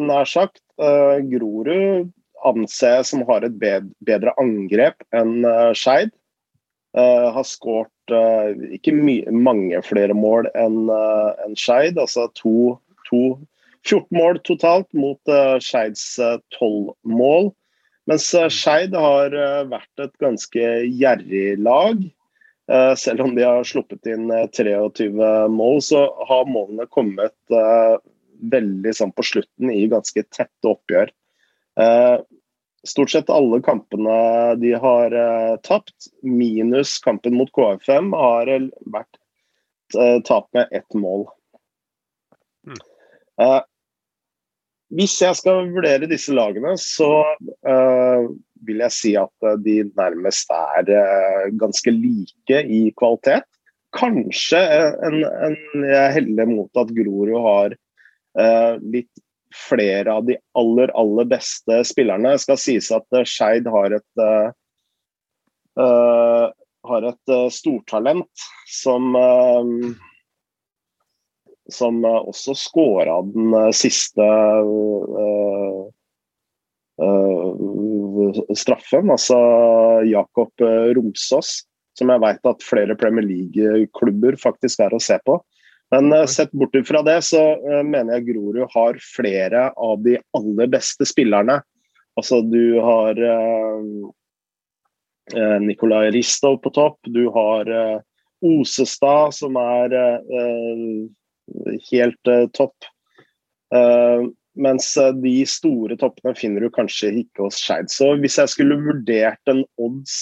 nær 0.00 0.28
sagt. 0.28 0.62
Grorud 0.78 2.08
anser 2.48 2.94
jeg 2.98 3.08
som 3.10 3.24
har 3.28 3.44
et 3.44 3.58
bedre 3.58 4.32
angrep 4.40 5.04
enn 5.12 5.44
Skeid. 5.76 6.14
Har 6.96 7.44
skåret 7.44 7.92
ikke 8.72 8.96
mange 9.34 9.82
flere 9.84 10.16
mål 10.16 10.48
enn 10.56 10.88
Skeid. 11.58 12.00
Altså 12.00 12.30
to, 12.38 12.78
to, 13.10 13.36
14 13.84 14.08
mål 14.16 14.40
totalt 14.48 14.88
mot 14.96 15.36
Skeids 15.60 16.14
12 16.56 16.94
mål. 17.04 17.52
Mens 18.08 18.30
Skeid 18.32 18.96
har 18.96 19.36
vært 19.68 20.06
et 20.06 20.14
ganske 20.24 20.70
gjerrig 20.88 21.58
lag. 21.60 22.00
Selv 23.00 23.24
om 23.24 23.34
de 23.36 23.46
har 23.46 23.64
sluppet 23.64 24.06
inn 24.12 24.26
23 24.28 25.08
mål, 25.48 25.78
så 25.82 26.02
har 26.28 26.50
målene 26.52 26.84
kommet 26.92 27.34
veldig 28.38 28.92
sånn 28.94 29.14
på 29.16 29.24
slutten 29.26 29.72
i 29.72 29.86
ganske 29.90 30.24
tette 30.34 30.70
oppgjør. 30.70 31.10
Eh, 31.80 32.16
stort 32.86 33.10
sett 33.10 33.30
alle 33.30 33.60
kampene 33.64 34.18
de 34.62 34.74
har 34.78 35.14
eh, 35.14 35.56
tapt, 35.66 36.10
minus 36.22 36.98
kampen 37.04 37.36
mot 37.38 37.50
KFM, 37.54 38.12
har 38.16 38.50
vært 38.92 39.18
eh, 39.98 40.18
tap 40.26 40.48
med 40.56 40.70
ett 40.74 40.94
mål. 40.94 41.26
Mm. 42.66 42.80
Eh, 43.42 43.60
hvis 44.98 45.18
jeg 45.20 45.36
skal 45.36 45.68
vurdere 45.74 46.08
disse 46.08 46.32
lagene, 46.32 46.72
så 46.80 47.10
vil 48.68 48.84
jeg 48.84 48.94
si 48.94 49.14
at 49.18 49.50
de 49.64 49.80
nærmest 49.98 50.52
er 50.54 50.92
uh, 50.92 51.48
ganske 51.58 51.92
like 51.94 52.62
i 52.64 52.88
kvalitet. 52.98 53.48
Kanskje 53.96 54.60
en, 55.08 55.22
en, 55.24 55.60
jeg 55.88 56.16
heller 56.20 56.48
mot 56.50 56.80
at 56.80 56.90
Grorud 56.92 57.32
har 57.40 57.76
Eh, 58.38 58.78
litt 58.80 59.10
flere 59.68 60.12
av 60.12 60.24
de 60.24 60.36
aller, 60.58 60.90
aller 60.94 61.24
beste 61.24 61.80
spillerne. 61.88 62.36
Det 62.36 62.44
skal 62.44 62.60
sies 62.60 62.90
at 62.94 63.06
uh, 63.16 63.24
Skeid 63.26 63.66
har 63.72 63.94
et 63.96 64.22
eh, 64.22 64.50
har 66.88 67.06
et 67.08 67.32
uh, 67.32 67.48
stortalent 67.50 68.44
som 68.68 69.16
uh, 69.16 69.64
som 71.68 71.98
også 72.04 72.54
skåra 72.56 73.18
den 73.28 73.52
siste 73.76 74.24
straffen, 78.56 79.10
altså 79.12 79.38
Jakob 80.08 80.64
Romsås, 80.96 81.62
som 81.98 82.12
jeg 82.12 82.22
vet 82.22 82.50
at 82.50 82.64
flere 82.66 82.96
Premier 82.98 83.26
League-klubber 83.26 84.38
faktisk 84.40 84.84
er 84.84 84.94
å 84.94 85.02
se 85.02 85.18
på. 85.26 85.38
Men 85.90 86.12
uh, 86.12 86.26
sett 86.26 86.52
bort 86.52 86.76
fra 86.86 87.02
det, 87.02 87.22
så 87.24 87.40
uh, 87.56 87.82
mener 87.82 88.18
jeg 88.18 88.28
Grorud 88.32 88.68
har 88.74 89.00
flere 89.16 89.68
av 89.72 90.02
de 90.04 90.18
aller 90.36 90.70
beste 90.72 91.06
spillerne. 91.08 91.60
Altså 92.18 92.40
du 92.42 92.80
har 92.82 93.14
eh, 93.22 93.76
Nikolai 95.62 96.08
Ristov 96.10 96.56
på 96.64 96.72
topp, 96.74 96.96
du 97.06 97.28
har 97.30 97.68
Osestad 98.42 99.36
som 99.36 99.54
er 99.60 99.94
helt 101.92 102.30
topp. 102.58 102.74
Mens 104.58 104.90
de 105.22 105.34
store 105.48 105.96
toppene 106.00 106.34
finner 106.38 106.64
du 106.64 106.72
kanskje 106.74 107.12
ikke 107.22 107.46
hos 107.46 107.60
Skeid. 107.62 107.92
Så 107.94 108.12
hvis 108.22 108.38
jeg 108.40 108.52
skulle 108.52 108.80
vurdert 108.82 109.52
en 109.52 109.62
odds 109.78 110.16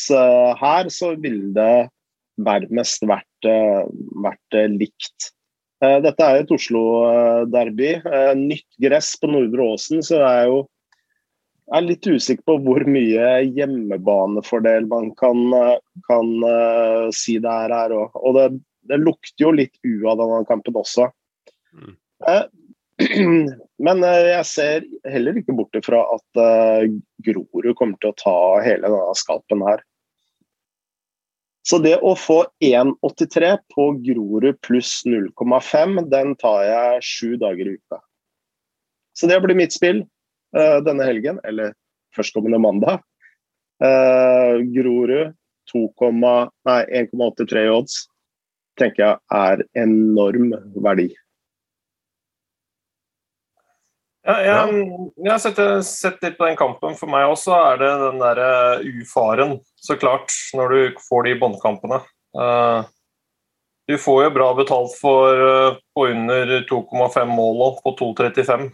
her, 0.61 0.91
så 0.93 1.15
ville 1.17 1.55
det 1.57 1.89
nærmest 2.37 3.07
vært, 3.09 3.49
vært 4.27 4.61
likt. 4.77 5.33
Eh, 5.85 5.99
dette 6.05 6.25
er 6.25 6.41
et 6.41 6.55
Oslo-derby. 6.55 7.91
Eh, 8.01 8.33
nytt 8.39 8.81
gress 8.81 9.13
på 9.21 9.29
Nordre 9.29 9.69
Åsen, 9.75 10.03
så 10.05 10.21
jeg 10.21 10.41
er 10.41 10.51
jo 10.53 10.63
er 11.75 11.83
litt 11.83 12.07
usikker 12.07 12.47
på 12.47 12.55
hvor 12.63 12.85
mye 12.87 13.31
hjemmebanefordel 13.57 14.87
man 14.87 15.09
kan, 15.19 15.41
kan 16.07 16.29
uh, 16.47 17.09
si 17.11 17.41
det 17.43 17.51
er 17.51 17.75
her 17.75 17.95
Og, 17.97 18.15
Og 18.21 18.37
det, 18.37 18.45
det, 18.87 19.01
lukter 19.03 19.49
jo 19.49 19.51
litt 19.51 19.75
u 19.83 20.07
av 20.07 20.21
denne 20.21 20.45
kampen 20.47 20.79
også. 20.79 21.09
Mm. 21.75 21.97
Uh, 22.23 22.45
men 23.87 24.05
uh, 24.05 24.23
jeg 24.31 24.47
ser 24.49 24.87
heller 25.11 25.37
ikke 25.37 25.57
bort 25.57 25.77
ifra 25.77 26.01
at 26.15 26.41
Grorud 27.27 27.75
kommer 27.77 28.01
til 28.01 28.13
å 28.13 28.19
ta 28.21 28.39
hele 28.65 28.89
denne 28.89 29.17
skalpen 29.19 29.65
her. 29.67 29.83
Så 31.67 31.81
det 31.83 31.97
å 31.99 32.13
få 32.15 32.45
1,83 32.63 33.57
på 33.75 33.89
Grorud 34.05 34.61
pluss 34.63 35.01
0,5, 35.05 35.97
den 36.13 36.37
tar 36.39 36.61
jeg 36.63 37.03
sju 37.03 37.35
dager 37.43 37.73
i 37.73 37.75
uka. 37.75 37.99
Så 39.19 39.27
det 39.27 39.41
blir 39.43 39.59
mitt 39.59 39.75
spill 39.75 40.05
uh, 40.57 40.79
denne 40.87 41.09
helgen, 41.09 41.43
eller 41.45 41.75
førstkommende 42.17 42.63
mandag. 42.63 43.03
Grorud 43.77 45.35
1,83 45.75 47.65
i 47.67 47.69
odds 47.69 47.99
tenker 48.81 49.03
jeg 49.03 49.19
er 49.33 49.65
enorm 49.83 50.55
verdi. 50.85 51.11
Ja, 54.27 54.35
jeg, 54.43 54.87
jeg 55.23 55.31
har 55.31 55.39
sett, 55.39 55.61
sett, 55.87 56.19
litt 56.25 56.35
på 56.39 56.49
den 56.49 56.59
kampen. 56.59 56.97
For 56.99 57.11
meg 57.11 57.29
også 57.31 57.55
er 57.55 57.79
det 57.79 57.91
den 58.01 58.19
derre 58.19 58.51
ufaren, 58.83 59.61
så 59.79 59.95
klart, 60.01 60.35
når 60.57 60.73
du 60.75 61.03
får 61.07 61.29
de 61.29 61.35
båndkampene. 61.43 62.01
Uh, 62.37 62.83
du 63.87 63.95
får 64.03 64.25
jo 64.25 64.33
bra 64.35 64.49
betalt 64.59 64.97
for 64.99 65.45
uh, 65.47 65.79
på 65.95 66.09
under 66.11 66.57
2,5 66.67 67.31
mål 67.31 67.63
og 67.69 67.79
på 67.85 67.95
2,35. 68.03 68.67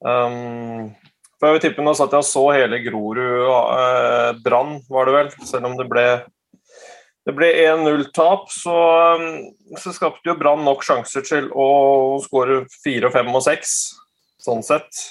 Um, 0.00 0.88
for 1.38 1.48
jeg 1.48 1.56
vil 1.56 1.62
tippe 1.64 1.82
Nå 1.82 1.90
satt 1.98 2.12
jeg 2.14 2.22
og 2.22 2.26
så 2.28 2.44
hele 2.54 2.78
Grorud 2.84 3.18
uh, 3.50 4.30
Brann, 4.44 4.78
var 4.88 5.08
det 5.08 5.16
vel, 5.16 5.30
selv 5.44 5.68
om 5.68 5.76
det 5.76 5.88
ble 5.90 6.06
det 7.28 7.34
ble 7.36 7.48
1-0-tap, 7.60 8.46
så, 8.48 8.74
um, 9.20 9.74
så, 9.76 9.92
skapte 9.92 10.30
jo 10.30 10.36
Brann 10.40 10.62
nok 10.64 10.80
sjanser 10.86 11.26
til 11.28 11.50
å 11.52 11.66
skåre 12.24 12.62
4, 12.80 13.10
5 13.12 13.34
og 13.34 13.42
6, 13.44 13.72
sånn 14.40 14.64
sett. 14.64 15.02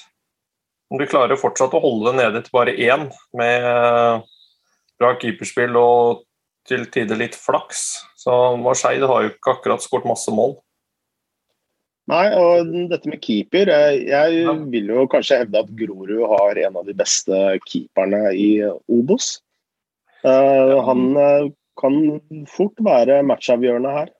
Om 0.89 0.97
du 0.97 1.05
klarer 1.05 1.37
fortsatt 1.37 1.75
å 1.77 1.81
holde 1.83 2.09
det 2.09 2.23
nede 2.23 2.41
til 2.41 2.55
bare 2.57 2.73
én, 2.73 3.05
med 3.37 3.67
uh, 3.69 4.23
bra 4.97 5.11
keeperspill 5.21 5.77
og 5.77 6.23
til 6.67 6.87
tider 6.89 7.21
litt 7.21 7.37
flaks, 7.37 7.83
så 8.17 8.55
Marseille 8.57 9.05
har 9.05 9.27
jo 9.27 9.35
ikke 9.35 9.53
akkurat 9.53 9.85
skåret 9.85 10.09
masse 10.09 10.33
mål. 10.33 10.57
Nei, 12.09 12.25
og 12.39 12.73
dette 12.87 13.11
med 13.11 13.19
keeper 13.19 13.67
Jeg 13.67 14.57
vil 14.71 14.93
jo 14.93 15.01
kanskje 15.11 15.41
hevde 15.41 15.59
at 15.59 15.71
Grorud 15.75 16.21
har 16.31 16.59
en 16.63 16.77
av 16.79 16.87
de 16.87 16.95
beste 16.97 17.39
keeperne 17.67 18.31
i 18.33 18.49
Obos. 18.87 19.35
Uh, 20.25 20.79
han 20.87 21.03
uh, 21.13 21.51
kan 21.79 22.19
fort 22.51 22.79
være 22.83 23.21
matchavgjørende 23.27 23.93
her. 23.93 24.11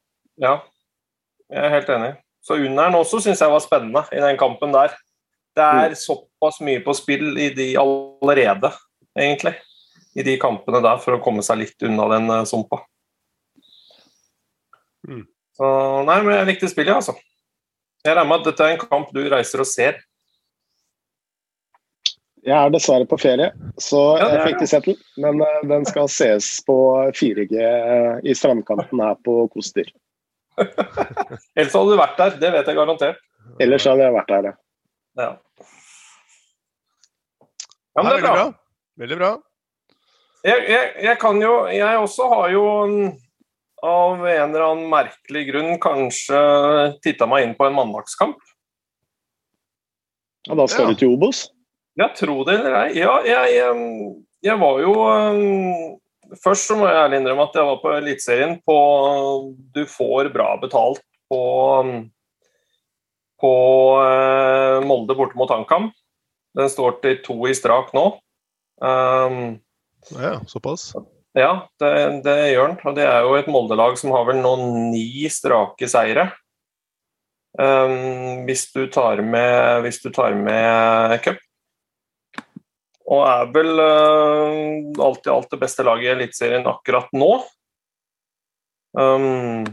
Ja, 0.41 0.55
jeg 1.51 1.65
er 1.65 1.73
helt 1.73 1.91
enig. 1.93 2.13
Så 2.43 2.59
Unneren 2.61 2.95
også 2.95 3.19
syns 3.23 3.41
jeg 3.43 3.51
var 3.51 3.63
spennende 3.63 4.03
i 4.15 4.21
den 4.23 4.37
kampen 4.39 4.75
der. 4.75 4.93
Det 5.57 5.63
er 5.63 5.93
mm. 5.93 5.99
såpass 5.99 6.61
mye 6.63 6.83
på 6.85 6.93
spill 6.95 7.31
i 7.41 7.49
de 7.55 7.71
allerede, 7.81 8.71
egentlig. 9.17 9.55
I 10.17 10.23
de 10.25 10.37
kampene 10.41 10.81
der, 10.85 11.01
for 11.01 11.17
å 11.17 11.21
komme 11.23 11.43
seg 11.45 11.59
litt 11.63 11.85
unna 11.85 12.05
den 12.13 12.29
uh, 12.31 12.43
sumpa. 12.47 12.79
Mm. 15.07 15.25
Så 15.57 15.71
nei, 16.05 16.19
men 16.21 16.37
jeg 16.37 16.49
likte 16.51 16.69
spillet, 16.71 16.93
altså. 16.93 17.17
Jeg 18.05 18.13
regner 18.13 18.29
med 18.29 18.43
at 18.43 18.51
dette 18.51 18.65
er 18.65 18.75
en 18.75 18.85
kamp 18.85 19.09
du 19.13 19.23
reiser 19.27 19.63
og 19.63 19.69
ser. 19.69 19.97
Jeg 22.47 22.55
er 22.55 22.69
dessverre 22.71 23.03
på 23.09 23.17
ferie, 23.19 23.49
så 23.81 24.01
Ja, 24.21 24.27
jeg 24.37 24.43
fikk 24.45 24.61
ikke 24.61 24.69
sett 24.71 24.85
den. 24.87 24.99
Men 25.19 25.41
eh, 25.43 25.63
den 25.67 25.83
skal 25.89 26.07
ses 26.11 26.47
på 26.67 26.75
4G 27.17 27.57
eh, 27.59 28.21
i 28.23 28.35
strandkanten 28.37 29.01
her 29.03 29.17
på 29.27 29.41
Koster. 29.51 29.89
Ellers 31.57 31.75
hadde 31.75 31.91
du 31.91 31.99
vært 31.99 32.15
der, 32.21 32.37
det 32.39 32.53
vet 32.55 32.71
jeg 32.71 32.79
garantert. 32.79 33.19
Ellers 33.63 33.87
hadde 33.87 34.05
jeg 34.05 34.15
vært 34.15 34.31
der, 34.31 34.47
ja. 34.47 34.55
Ja, 35.17 35.27
ja 37.97 38.03
men 38.05 38.11
det 38.13 38.17
er 38.21 38.25
bra. 38.29 38.47
Veldig 39.03 39.19
bra. 39.19 39.31
Jeg, 40.45 40.63
jeg, 40.69 40.89
jeg 41.03 41.17
kan 41.19 41.39
jo 41.41 41.53
Jeg 41.73 41.97
også 41.99 42.27
har 42.31 42.51
jo 42.53 42.63
mm, 42.87 43.07
av 43.83 44.21
en 44.21 44.43
eller 44.53 44.65
annen 44.69 44.87
merkelig 44.91 45.43
grunn 45.49 45.73
kanskje 45.81 46.39
titta 47.03 47.27
meg 47.29 47.43
inn 47.43 47.55
på 47.57 47.67
en 47.67 47.75
mandagskamp. 47.75 48.39
Ja, 50.47 50.55
da 50.55 50.67
skal 50.71 50.87
Ja. 50.87 50.93
du 50.93 51.01
til 51.03 51.17
Obos? 51.17 51.49
Ja, 51.97 52.11
tro 52.13 52.43
det 52.45 52.59
eller 52.59 52.75
ei. 52.83 52.89
Ja, 52.99 53.15
jeg, 53.25 53.61
jeg 54.45 54.59
var 54.61 54.83
jo 54.83 54.93
Først 56.43 56.67
så 56.67 56.75
må 56.75 56.89
jeg 56.89 56.99
ærlig 56.99 57.21
innrømme 57.21 57.45
at 57.47 57.55
jeg 57.55 57.67
var 57.69 57.77
på 57.81 57.93
Eliteserien 57.95 58.57
på 58.67 58.77
Du 59.73 59.85
får 59.89 60.29
bra 60.33 60.51
betalt 60.61 61.01
på 61.31 61.41
på 63.37 63.53
eh, 64.01 64.85
Molde 64.87 65.13
borte 65.13 65.37
mot 65.37 65.51
HamKam. 65.51 65.91
Den 66.57 66.71
står 66.73 66.97
til 67.03 67.19
to 67.25 67.35
i 67.49 67.53
strak 67.57 67.93
nå. 67.93 68.07
Um, 68.81 69.59
Ja, 70.13 70.39
såpass. 70.47 70.93
ja, 71.37 71.67
det, 71.81 71.91
det 72.25 72.35
gjør 72.53 72.71
den. 72.71 72.79
Og 72.81 72.95
det 72.97 73.05
er 73.05 73.25
jo 73.25 73.35
et 73.37 73.49
Molde-lag 73.51 73.97
som 73.99 74.13
har 74.15 74.25
vel 74.29 74.41
nå 74.41 74.55
ni 74.93 75.27
strake 75.29 75.89
seire. 75.91 76.31
Um, 77.57 78.45
hvis 78.45 78.67
du 78.73 78.85
tar 78.93 79.21
med 79.25 79.83
hvis 79.85 80.01
du 80.01 80.09
tar 80.13 80.33
med 80.37 81.17
cup. 81.25 81.41
Og 83.07 83.23
er 83.23 83.51
vel 83.55 83.79
uh, 83.79 85.03
alt 85.05 85.27
i 85.27 85.31
alt 85.31 85.53
det 85.53 85.61
beste 85.61 85.85
laget 85.87 86.09
i 86.09 86.13
Eliteserien 86.15 86.67
akkurat 86.67 87.07
nå. 87.15 87.29
Um, 88.97 89.63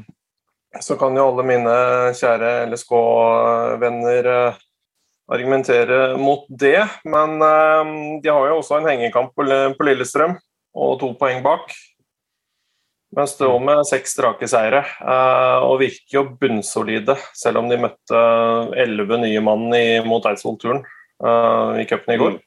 så 0.82 0.98
kan 1.00 1.16
jo 1.16 1.30
alle 1.30 1.46
mine 1.46 1.74
kjære 2.14 2.52
LSK-venner 2.68 4.28
uh, 4.30 4.60
argumentere 5.34 6.00
mot 6.20 6.44
det, 6.48 6.82
men 7.08 7.40
uh, 7.42 8.20
de 8.22 8.30
har 8.30 8.50
jo 8.50 8.60
også 8.60 8.78
en 8.78 8.90
hengekamp 8.92 9.34
på, 9.34 9.46
Lillestrøm 9.46 10.38
og 10.74 10.96
to 11.02 11.10
poeng 11.18 11.42
bak. 11.42 11.74
Men 13.14 13.28
står 13.30 13.60
med 13.62 13.84
seks 13.86 14.16
strake 14.16 14.46
seire 14.50 14.80
eh, 14.82 15.58
og 15.62 15.78
virker 15.84 16.16
jo 16.16 16.24
bunnsolide, 16.40 17.14
selv 17.38 17.60
om 17.60 17.68
de 17.70 17.78
møtte 17.78 18.22
elleve 18.82 19.20
nye 19.22 19.42
mann 19.44 19.68
i, 19.76 20.00
mot 20.06 20.24
Eidsvoll-turen 20.26 20.80
eh, 20.82 21.82
i 21.82 21.86
cupen 21.90 22.14
i 22.16 22.18
går. 22.18 22.40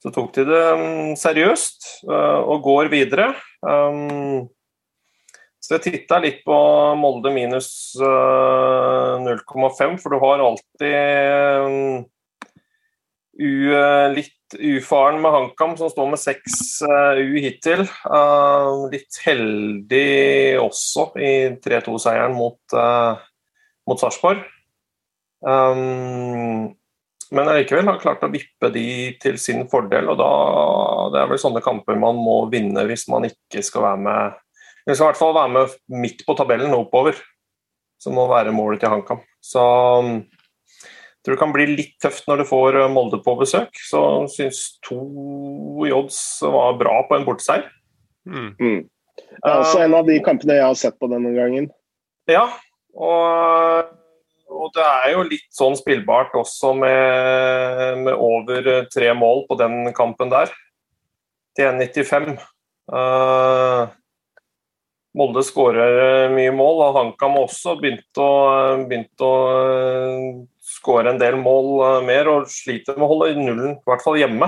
Så 0.00 0.12
tok 0.14 0.32
de 0.36 0.46
det 0.48 0.62
mm, 0.80 1.10
seriøst 1.20 1.90
eh, 2.08 2.40
og 2.40 2.64
går 2.64 2.88
videre. 2.92 3.34
Um, 3.60 4.48
så 5.60 5.76
jeg 5.76 5.84
titta 5.84 6.16
litt 6.24 6.40
på 6.46 6.56
Molde 6.96 7.32
minus 7.34 7.92
eh, 8.00 9.26
0,5, 9.26 9.98
for 10.00 10.14
du 10.14 10.22
har 10.22 10.44
alltid 10.46 11.66
um, 11.66 12.06
U, 13.40 13.52
eh, 13.76 14.06
litt 14.12 14.56
ufaren 14.56 15.20
med 15.22 15.32
HamKam, 15.32 15.76
som 15.78 15.92
står 15.92 16.08
med 16.12 16.20
seks 16.20 16.56
eh, 16.84 17.20
U 17.20 17.36
hittil. 17.44 17.84
Uh, 18.08 18.88
litt 18.92 19.20
heldig 19.24 20.58
også 20.60 21.10
i 21.20 21.32
3-2-seieren 21.62 22.34
mot, 22.36 22.58
uh, 22.74 23.20
mot 23.88 24.00
Sarpsborg. 24.00 24.42
Um, 25.40 26.72
men 27.30 27.48
allikevel 27.48 27.86
har 27.86 28.00
klart 28.02 28.24
å 28.26 28.30
vippe 28.32 28.72
de 28.74 28.84
til 29.22 29.38
sin 29.38 29.66
fordel, 29.70 30.10
og 30.10 30.18
da 30.18 30.30
det 31.14 31.20
er 31.22 31.30
vel 31.30 31.40
sånne 31.42 31.62
kamper 31.64 31.98
man 31.98 32.18
må 32.18 32.42
vinne 32.50 32.84
hvis 32.88 33.06
man 33.10 33.28
ikke 33.28 33.62
skal 33.66 33.86
være 33.86 34.02
med 34.06 34.38
Eller 34.84 34.96
skal 34.96 35.04
i 35.04 35.10
hvert 35.10 35.20
fall 35.20 35.36
være 35.36 35.54
med 35.54 35.74
midt 36.02 36.24
på 36.26 36.34
tabellen 36.38 36.74
oppover, 36.74 37.18
som 38.00 38.16
må 38.16 38.24
være 38.30 38.54
målet 38.54 38.80
til 38.82 38.90
HamKam. 38.90 39.20
Så 39.44 39.62
jeg 41.20 41.26
tror 41.26 41.36
det 41.36 41.40
kan 41.42 41.52
bli 41.52 41.66
litt 41.68 41.98
tøft 42.00 42.24
når 42.30 42.40
du 42.40 42.46
får 42.48 42.78
eh, 42.80 42.88
Molde 42.88 43.18
på 43.20 43.34
besøk. 43.36 43.76
Så 43.76 44.00
syns 44.32 44.62
to 44.86 45.02
i 45.84 45.92
odds 45.92 46.16
var 46.40 46.78
bra 46.80 46.94
på 47.04 47.18
en 47.18 47.26
borteseier. 47.26 47.66
Mm. 48.24 48.54
Mm. 48.56 48.80
Det 49.28 49.52
er 49.52 49.60
også 49.60 49.82
en 49.84 49.98
av 49.98 50.08
de 50.08 50.16
kampene 50.24 50.56
jeg 50.56 50.64
har 50.64 50.78
sett 50.80 50.96
på 50.96 51.10
denne 51.12 51.34
gangen. 51.36 51.68
Ja, 52.30 52.46
og, 52.96 53.92
og 54.50 54.72
det 54.74 54.84
er 54.84 55.12
jo 55.14 55.26
litt 55.28 55.46
sånn 55.54 55.76
spillbart 55.78 56.34
også 56.38 56.72
med, 56.78 58.02
med 58.04 58.14
over 58.14 58.86
tre 58.90 59.12
mål 59.16 59.44
på 59.48 59.56
den 59.60 59.92
kampen 59.96 60.32
der. 60.32 60.52
Til 61.56 61.70
1,95. 61.70 62.36
Uh, 62.90 63.90
Molde 65.18 65.42
skårer 65.42 66.30
mye 66.30 66.50
mål, 66.54 66.84
og 66.86 66.98
HamKam 66.98 67.38
også 67.40 67.76
begynte 67.80 68.22
å, 68.22 68.34
begynt 68.86 69.24
å 69.26 69.32
skåre 70.62 71.14
en 71.14 71.18
del 71.18 71.38
mål 71.40 72.04
mer 72.06 72.30
og 72.30 72.50
sliter 72.50 72.98
med 72.98 73.06
å 73.08 73.10
holde 73.10 73.32
nullen, 73.40 73.72
i 73.74 73.90
hvert 73.90 74.04
fall 74.04 74.20
hjemme. 74.20 74.46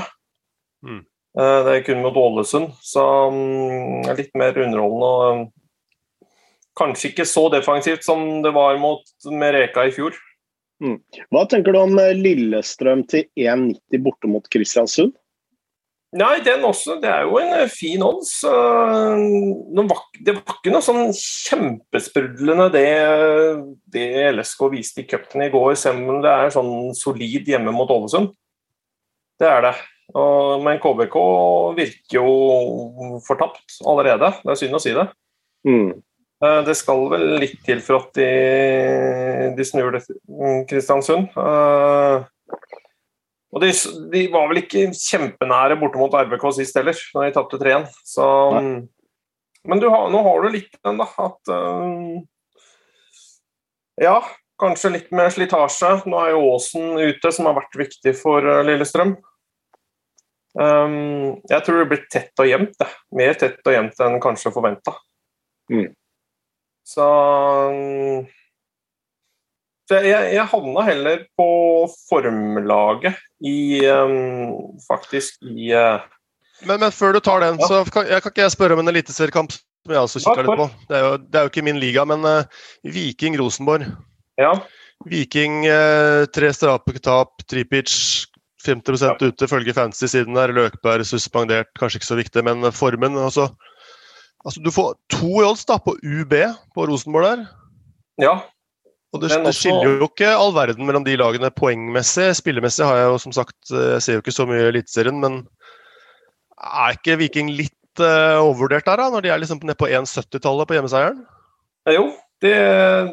Mm. 0.86 1.00
Det 1.34 1.72
er 1.72 1.84
kun 1.86 2.02
mot 2.04 2.18
Ålesund, 2.20 2.76
så 2.84 3.02
litt 4.14 4.34
mer 4.38 4.58
underholdende. 4.60 5.50
Kanskje 6.78 7.10
ikke 7.10 7.26
så 7.28 7.48
defensivt 7.52 8.04
som 8.06 8.40
det 8.44 8.52
var 8.56 8.78
mot, 8.80 9.02
Mereka 9.28 9.84
i 9.88 9.92
fjor. 9.94 10.16
Hva 11.30 11.44
tenker 11.50 11.74
du 11.74 11.78
om 11.82 11.98
eh, 12.00 12.14
Lillestrøm 12.18 13.04
til 13.10 13.28
1,90 13.38 14.02
borte 14.02 14.30
mot 14.30 14.48
Kristiansund? 14.50 15.14
Nei, 16.18 16.42
den 16.44 16.64
også. 16.68 16.98
Det 17.00 17.08
er 17.08 17.24
jo 17.28 17.38
en 17.40 17.54
eh, 17.60 17.70
fin 17.72 18.02
odds. 18.04 18.34
Eh, 18.48 19.22
Det 20.18 20.34
var, 20.34 20.42
ikke 20.56 20.74
noe 20.74 20.84
sånn 20.84 21.14
kjempesprudlende 21.16 22.68
det, 22.74 22.86
det 23.94 24.06
LSK 24.34 24.68
viste 24.74 25.04
i 25.04 25.08
cupen 25.08 25.46
i 25.46 25.50
går, 25.52 25.74
selv 25.78 26.10
om 26.10 26.20
det 26.24 26.34
er 26.34 26.54
sånn 26.54 26.92
solid 26.98 27.48
hjemme 27.48 27.74
mot 27.74 27.90
Ålesund. 27.90 28.34
Det 29.40 29.48
er 29.48 29.68
det. 29.70 29.76
Men 30.12 30.76
KBK 30.82 31.14
virker 31.74 32.18
jo 32.18 33.20
fortapt 33.24 33.78
allerede. 33.88 34.28
Det 34.42 34.52
er 34.52 34.58
synd 34.60 34.76
å 34.76 34.80
si 34.82 34.92
det. 34.94 35.06
Mm. 35.66 36.02
Eh, 36.42 36.60
Det 36.66 36.74
skal 36.78 37.04
vel 37.12 37.26
litt 37.42 37.60
til 37.66 37.80
for 37.84 38.02
at 38.02 38.18
de, 38.18 38.28
de 39.56 39.66
snur 39.66 39.92
det, 39.94 40.02
mm, 40.26 40.64
Kristiansund. 40.70 41.30
Eh, 41.38 42.28
Og 43.52 43.60
de, 43.60 43.68
de 44.14 44.20
var 44.32 44.48
vel 44.48 44.62
ikke 44.62 44.86
kjempenære 44.96 45.76
borte 45.80 46.00
mot 46.00 46.14
RBK 46.16 46.46
sist 46.56 46.78
heller, 46.78 46.96
når 47.14 47.26
de 47.26 47.34
tapte 47.36 47.58
3-1. 47.60 47.90
Mm, 48.56 48.88
Men 49.68 49.78
du 49.82 49.90
har, 49.92 50.08
nå 50.10 50.22
har 50.24 50.42
du 50.42 50.48
litt 50.56 50.78
den, 50.82 50.98
da, 50.98 51.06
at 51.20 51.52
eh, 51.52 52.22
Ja, 54.02 54.16
kanskje 54.58 54.94
litt 54.96 55.12
mer 55.12 55.28
slitasje. 55.30 55.98
Nå 56.08 56.16
er 56.24 56.32
jo 56.32 56.46
Aasen 56.54 56.96
ute, 56.96 57.30
som 57.30 57.46
har 57.50 57.58
vært 57.60 57.76
viktig 57.76 58.16
for 58.18 58.40
Lillestrøm. 58.64 59.18
Um, 60.52 61.40
jeg 61.48 61.64
tror 61.64 61.78
det 61.80 61.88
blir 61.92 62.02
tett 62.12 62.40
og 62.42 62.48
jevnt. 62.48 62.82
Mer 63.16 63.36
tett 63.40 63.60
og 63.68 63.72
jevnt 63.76 64.00
enn 64.04 64.18
kanskje 64.20 64.52
forventa. 64.52 64.96
Mm. 65.72 65.92
Så, 66.86 67.04
um, 67.70 68.24
så 69.86 70.00
jeg, 70.02 70.32
jeg 70.34 70.46
havna 70.50 70.82
heller 70.86 71.22
på 71.38 71.46
formlaget 72.08 73.20
i 73.46 73.84
um, 73.86 74.72
Faktisk 74.88 75.38
i 75.46 75.70
uh, 75.78 76.02
Men, 76.66 76.80
men 76.82 76.90
før 76.94 77.14
du 77.16 77.20
tar 77.22 77.42
den, 77.44 77.60
Ja. 77.60 77.68
så 77.70 77.82
kan, 77.90 78.06
jeg, 78.10 78.22
kan 78.22 78.34
ikke 78.34 78.44
jeg 78.44 78.54
spørre 78.56 78.74
om 78.78 78.82
en 78.82 78.92
eliteseriekamp 78.94 79.54
som 79.54 79.94
jeg 79.94 79.98
også 79.98 80.20
kikker 80.22 80.46
litt 80.46 80.60
på. 80.60 80.66
Det 80.86 80.94
er, 80.98 81.02
jo, 81.02 81.14
det 81.18 81.38
er 81.38 81.46
jo 81.46 81.50
ikke 81.50 81.64
min 81.66 81.80
liga, 81.82 82.04
men 82.06 82.22
uh, 82.22 82.66
Viking-Rosenborg. 82.86 83.88
Ja. 84.38 84.52
Viking 85.10 85.64
uh, 85.66 86.22
tre 86.30 86.52
strake 86.54 87.02
tap, 87.02 87.42
Tripic 87.50 87.90
50 88.62 89.02
Ja. 89.02 89.16
ute, 89.18 89.48
følger 89.50 89.74
fantasy-siden 89.74 90.38
der. 90.38 90.52
Løkberg 90.54 91.02
suspendert, 91.06 91.72
kanskje 91.78 91.98
ikke 91.98 92.10
så 92.12 92.18
viktig, 92.20 92.44
men 92.46 92.62
formen 92.70 93.18
altså, 93.18 93.48
altså 94.44 94.62
Du 94.64 94.70
får 94.74 94.96
to 95.12 95.42
i 95.42 95.46
odds 95.46 95.66
da, 95.68 95.78
på 95.82 95.96
UB 96.02 96.34
på 96.74 96.88
Rosenborg 96.88 97.30
der. 97.30 97.46
ja. 98.28 98.40
Og 99.12 99.20
det, 99.20 99.28
det 99.44 99.52
skiller 99.52 99.98
jo 100.00 100.06
ikke 100.08 100.30
all 100.32 100.54
verden 100.56 100.86
mellom 100.88 101.04
de 101.04 101.18
lagene 101.20 101.50
poengmessig. 101.52 102.30
Spillemessig 102.38 102.86
har 102.88 102.96
jeg 102.96 103.10
jo 103.10 103.18
som 103.20 103.34
sagt 103.36 103.68
eh, 103.68 103.90
Jeg 103.98 104.04
ser 104.04 104.16
jo 104.16 104.22
ikke 104.22 104.32
så 104.32 104.46
mye 104.48 104.70
Eliteserien, 104.70 105.18
men 105.20 105.42
er 106.62 106.96
ikke 106.96 107.18
Viking 107.20 107.50
litt 107.52 108.00
uh, 108.00 108.40
overvurdert 108.40 108.86
der, 108.88 109.02
da? 109.02 109.10
Når 109.12 109.24
de 109.24 109.32
er 109.34 109.42
liksom 109.42 109.60
nede 109.62 109.76
på 109.76 109.90
1,70-tallet 109.90 110.68
på 110.70 110.78
hjemmeseieren? 110.78 111.24
Jo, 111.90 112.06
det, 112.44 112.54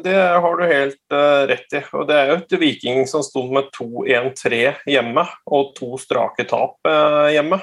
det 0.06 0.14
har 0.16 0.56
du 0.56 0.64
helt 0.70 1.02
uh, 1.12 1.42
rett 1.50 1.76
i. 1.76 1.82
Og 1.98 2.06
det 2.08 2.16
er 2.16 2.30
jo 2.30 2.38
et 2.38 2.56
Viking 2.62 3.02
som 3.10 3.24
sto 3.26 3.44
med 3.52 3.68
2-1-3 3.76 4.62
hjemme, 4.88 5.26
og 5.50 5.74
to 5.76 5.98
strake 6.00 6.46
tap 6.48 6.78
uh, 6.88 7.28
hjemme. 7.34 7.60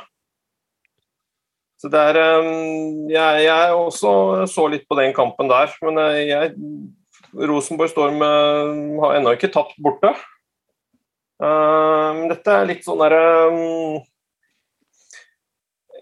Så 1.78 1.92
det 1.94 2.00
er 2.10 2.18
um, 2.42 3.06
jeg, 3.12 3.44
jeg 3.46 3.74
også 3.78 4.12
så 4.50 4.66
litt 4.74 4.88
på 4.90 4.98
den 4.98 5.14
kampen 5.14 5.50
der, 5.52 5.70
men 5.86 6.00
uh, 6.02 6.18
jeg, 6.18 6.56
Rosenborg 7.38 7.92
Storm 7.92 8.24
har 8.24 9.18
ennå 9.20 9.36
ikke 9.36 9.52
tapt 9.54 9.78
borte. 9.84 10.16
Uh, 11.38 12.26
dette 12.32 12.50
er 12.50 12.66
litt 12.66 12.82
sånn 12.82 12.98
derre 12.98 13.22
um, 13.54 13.98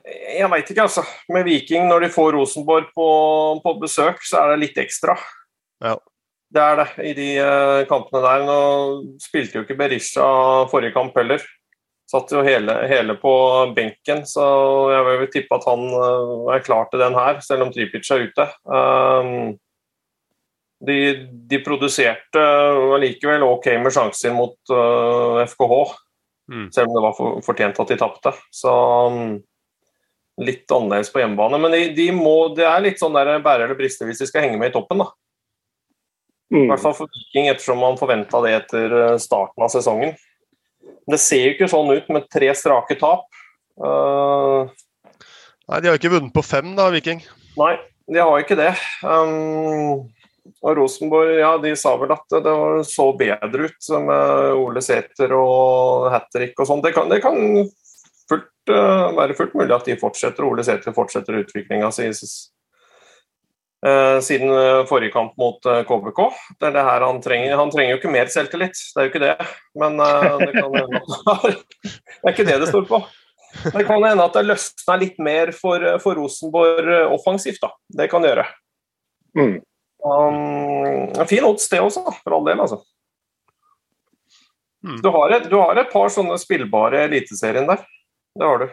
Jeg 0.06 0.48
veit 0.54 0.70
ikke, 0.72 0.86
altså. 0.86 1.04
Med 1.34 1.44
Viking, 1.50 1.90
når 1.90 2.06
de 2.06 2.12
får 2.14 2.38
Rosenborg 2.38 2.88
på, 2.96 3.08
på 3.64 3.74
besøk, 3.82 4.24
så 4.24 4.44
er 4.44 4.54
det 4.54 4.62
litt 4.62 4.80
ekstra. 4.86 5.18
Ja. 5.84 5.98
Det 6.56 6.64
er 6.64 6.80
det, 6.80 6.88
i 7.04 7.12
de 7.18 7.30
uh, 7.42 7.82
kampene 7.90 8.22
der. 8.24 8.46
Nå 8.48 8.58
spilte 9.20 9.60
jo 9.60 9.66
ikke 9.66 9.76
Berisha 9.80 10.28
forrige 10.72 10.96
kamp 10.96 11.18
heller. 11.20 11.44
Satt 12.06 12.30
jo 12.36 12.44
hele, 12.46 12.76
hele 12.86 13.16
på 13.18 13.32
benken, 13.76 14.22
så 14.30 14.46
jeg 14.94 15.06
vil 15.08 15.30
tippe 15.34 15.58
at 15.58 15.66
han 15.66 15.86
uh, 15.90 16.52
er 16.54 16.66
klar 16.66 16.86
til 16.92 17.02
den 17.02 17.18
her, 17.18 17.40
selv 17.42 17.66
om 17.66 17.72
Tripic 17.74 18.12
er 18.14 18.28
ute. 18.28 18.46
Um, 18.70 19.56
de, 20.86 21.00
de, 21.50 21.60
produserte 21.66 22.44
allikevel 22.94 23.46
ok 23.48 23.72
med 23.82 23.96
sjanser 23.96 24.36
mot 24.38 24.58
uh, 24.70 25.42
FKH, 25.50 25.74
mm. 26.54 26.70
selv 26.76 26.92
om 26.92 26.94
det 26.94 27.04
var 27.08 27.18
for, 27.18 27.42
fortjent 27.48 27.82
at 27.82 27.94
de 27.94 27.98
tapte. 28.04 28.36
Så 28.54 28.76
um, 29.10 29.40
litt 30.42 30.72
annerledes 30.72 31.10
på 31.14 31.24
hjemmebane. 31.24 31.58
Men 31.62 31.74
de, 31.74 31.84
de 31.98 32.10
må, 32.14 32.36
det 32.56 32.68
er 32.68 32.84
litt 32.84 33.02
sånn 33.02 33.16
der 33.16 33.38
bære 33.44 33.66
eller 33.66 33.80
briste 33.80 34.08
hvis 34.08 34.22
de 34.22 34.30
skal 34.30 34.46
henge 34.46 34.60
med 34.62 34.74
i 34.74 34.76
toppen. 34.76 35.02
da. 35.02 35.10
Mm. 36.54 36.68
I 36.68 36.70
hvert 36.70 36.84
fall 36.84 36.98
for 36.98 37.12
Viking, 37.12 37.50
ettersom 37.50 37.82
man 37.82 38.00
forventa 38.00 38.42
det 38.46 38.54
etter 38.60 38.98
eh, 39.00 39.18
starten 39.22 39.66
av 39.66 39.72
sesongen. 39.74 40.14
Det 41.06 41.20
ser 41.22 41.44
jo 41.44 41.54
ikke 41.54 41.70
sånn 41.70 41.92
ut 41.94 42.08
med 42.14 42.30
tre 42.34 42.50
strake 42.58 42.98
tap. 42.98 43.28
Uh, 43.78 44.66
nei, 45.70 45.82
de 45.84 45.92
har 45.92 46.00
ikke 46.00 46.14
vunnet 46.16 46.34
på 46.34 46.44
fem, 46.46 46.74
da, 46.78 46.88
Viking? 46.94 47.22
Nei, 47.60 47.76
de 48.10 48.22
har 48.22 48.42
ikke 48.42 48.58
det. 48.58 48.72
Um, 49.06 50.08
og 50.66 50.78
Rosenborg 50.78 51.38
ja, 51.40 51.56
de 51.62 51.74
sa 51.78 51.96
vel 52.02 52.14
at 52.16 52.38
det 52.46 52.56
så 52.90 53.10
bedre 53.18 53.70
ut 53.70 53.90
med 54.06 54.60
Ole 54.62 54.84
Sæter 54.86 55.34
og 55.38 56.10
hat 56.14 56.30
trick 56.34 56.58
og 56.58 56.70
sånn. 56.70 56.84
Det, 56.86 56.94
det, 57.12 57.22
kan 57.24 57.38
fullt, 58.30 58.52
uh, 58.74 59.14
være 59.18 59.38
fullt 59.38 59.56
mulig 59.58 59.78
at 59.78 59.90
de 59.90 59.98
fortsetter, 60.02 60.46
Ole 60.48 60.66
Sæter 60.66 60.96
fortsetter 60.96 61.42
utviklinga 61.44 61.92
si 61.94 62.10
siden 64.26 64.50
eh, 64.50 64.86
forrige 64.90 65.14
kamp 65.14 65.36
mot 65.38 65.60
KBK. 65.62 66.22
Det 66.60 66.70
er 66.70 66.74
det 66.74 66.86
her 66.88 67.06
han 67.06 67.22
trenger. 67.22 67.58
Han 67.60 67.74
trenger 67.74 67.94
jo 67.94 68.00
ikke 68.00 68.14
mer 68.14 68.32
selvtillit, 68.34 68.80
det 68.96 69.02
er 69.02 69.08
jo 69.08 69.12
ikke 69.14 69.24
det. 69.24 69.36
Men 69.78 70.00
det, 70.02 70.52
kan, 70.56 70.80
hende 70.80 71.02
det 71.84 72.26
er 72.26 72.34
ikke 72.34 72.48
det 72.48 72.58
det 72.64 72.72
står 72.72 72.90
på. 72.90 73.02
Det 73.64 73.86
kan 73.88 74.04
hende 74.04 74.26
at 74.26 74.36
det 74.36 74.48
løsner 74.50 75.00
litt 75.00 75.22
mer 75.24 75.54
for, 75.56 75.86
for 76.04 76.18
Rosenborg 76.20 76.92
offensivt. 77.14 77.62
da. 77.62 77.72
Det 78.02 78.10
kan 78.12 78.26
gjøre. 78.26 78.48
Mm. 79.38 79.56
Um, 80.06 81.20
en 81.20 81.28
fin 81.28 81.44
odds, 81.44 81.70
det 81.70 81.82
også, 81.82 82.04
for 82.24 82.38
all 82.38 82.46
del. 82.46 82.60
altså. 82.62 82.82
Mm. 84.86 85.02
Du, 85.02 85.10
har 85.10 85.30
et, 85.30 85.50
du, 85.50 85.58
har 85.58 85.78
et, 85.82 85.92
par 85.92 86.12
sånne 86.14 86.38
spillbare 86.38 87.08
Eliteserien 87.08 87.66
der. 87.70 87.82
Det 88.38 88.46
har 88.46 88.62
du. 88.62 88.68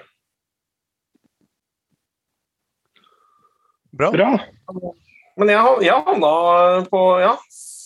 Bra. 3.92 4.10
Bra. 4.14 4.30
Men 5.40 5.52
jeg, 5.52 5.76
jeg 5.86 6.04
havna 6.06 6.32
på, 6.92 7.02
ja, 7.22 7.36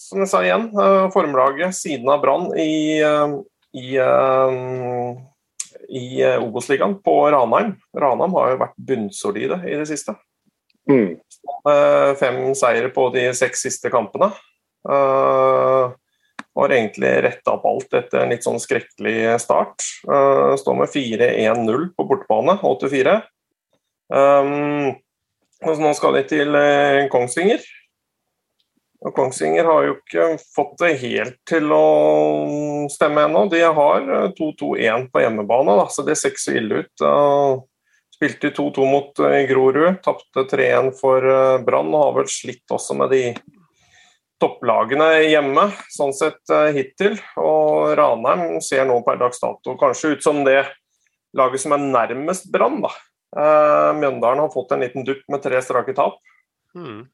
som 0.07 0.23
jeg 0.23 0.31
sa 0.31 0.43
igjen, 0.45 0.69
eh, 0.71 1.07
formlaget 1.15 1.75
siden 1.77 2.11
av 2.11 2.23
Brann 2.23 2.49
i, 2.59 2.99
eh, 3.03 3.37
i, 3.77 3.87
eh, 4.03 5.17
i 5.87 6.07
Obos-ligaen 6.41 6.99
på 7.03 7.17
Ranheim. 7.35 7.77
Ranheim 7.97 8.35
har 8.39 8.53
jo 8.53 8.63
vært 8.63 8.81
bunnsolide 8.91 9.61
i 9.67 9.79
det 9.79 9.87
siste. 9.91 10.17
Mm. 10.87 11.19
Fem 12.19 12.37
seire 12.55 12.93
på 12.95 13.09
de 13.15 13.27
seks 13.35 13.65
siste 13.67 13.91
kampene. 13.91 14.31
Uh, 14.87 15.91
har 16.57 16.73
egentlig 16.73 17.11
retta 17.25 17.57
opp 17.57 17.67
alt 17.67 17.97
etter 17.99 18.23
en 18.23 18.31
litt 18.31 18.47
sånn 18.47 18.61
skrekkelig 18.63 19.35
start. 19.43 19.83
Uh, 20.07 20.55
står 20.59 20.79
med 20.79 20.93
4-1-0 20.93 21.89
på 21.97 22.07
bortebane, 22.07 22.55
84. 22.63 23.17
Um, 24.15 24.95
og 25.65 25.81
nå 25.81 25.93
skal 25.97 26.19
de 26.19 26.23
til 26.29 26.53
uh, 26.53 27.07
Kongsvinger. 27.13 27.65
Og 29.07 29.15
Kongsvinger 29.15 29.69
har 29.69 29.87
jo 29.87 29.95
ikke 29.99 30.29
fått 30.57 30.77
det 30.83 30.93
helt 31.05 31.37
til 31.49 31.71
å 31.73 32.89
stemme 32.91 33.27
ennå. 33.29 33.45
De 33.53 33.61
har 33.63 34.07
2-2-1 34.35 35.11
på 35.13 35.23
hjemmebane, 35.23 35.77
da, 35.79 35.85
så 35.93 36.03
det 36.07 36.17
ser 36.19 36.33
ikke 36.33 36.43
så 36.43 36.57
ille 36.59 36.81
ut. 36.83 37.05
Spilte 38.17 38.51
2-2 38.57 38.89
mot 38.89 39.21
Grorud, 39.51 40.01
tapte 40.03 40.47
3-1 40.51 40.91
for 40.99 41.29
Brann 41.63 41.93
og 41.93 42.03
har 42.07 42.17
vel 42.23 42.33
slitt 42.33 42.73
også 42.73 42.97
med 42.99 43.13
de 43.13 43.23
topplagene 44.43 45.09
hjemme, 45.31 45.69
sånn 45.93 46.15
sett 46.17 46.53
eh, 46.53 46.73
hittil. 46.77 47.17
Og 47.41 47.95
Ranheim 47.99 48.61
ser 48.65 48.87
nå 48.89 49.01
per 49.07 49.21
dags 49.21 49.41
dato 49.43 49.77
kanskje 49.81 50.17
ut 50.17 50.27
som 50.27 50.43
det 50.47 50.63
laget 51.37 51.63
som 51.63 51.77
er 51.77 51.85
nærmest 51.85 52.51
Brann. 52.53 52.83
Uh, 52.85 52.97
Mjøndalen 53.37 54.41
har 54.45 54.53
fått 54.55 54.73
en 54.73 54.83
liten 54.85 55.05
dupp 55.05 55.23
med 55.33 55.43
tre 55.45 55.61
strake 55.65 55.93
tap. 55.97 56.17
Mm. 56.77 57.05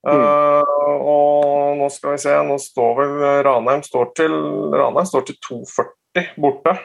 Uh, 0.00 0.96
og 1.04 1.76
nå 1.76 1.88
skal 1.92 2.14
vi 2.14 2.22
se, 2.22 2.34
nå 2.44 2.56
står 2.60 2.94
vel 2.98 3.14
Ranheim 3.44 3.82
står 3.84 4.12
til, 4.16 4.36
Ranheim 4.72 5.08
står 5.08 5.26
til 5.28 5.38
2,40 5.48 6.30
borte. 6.40 6.76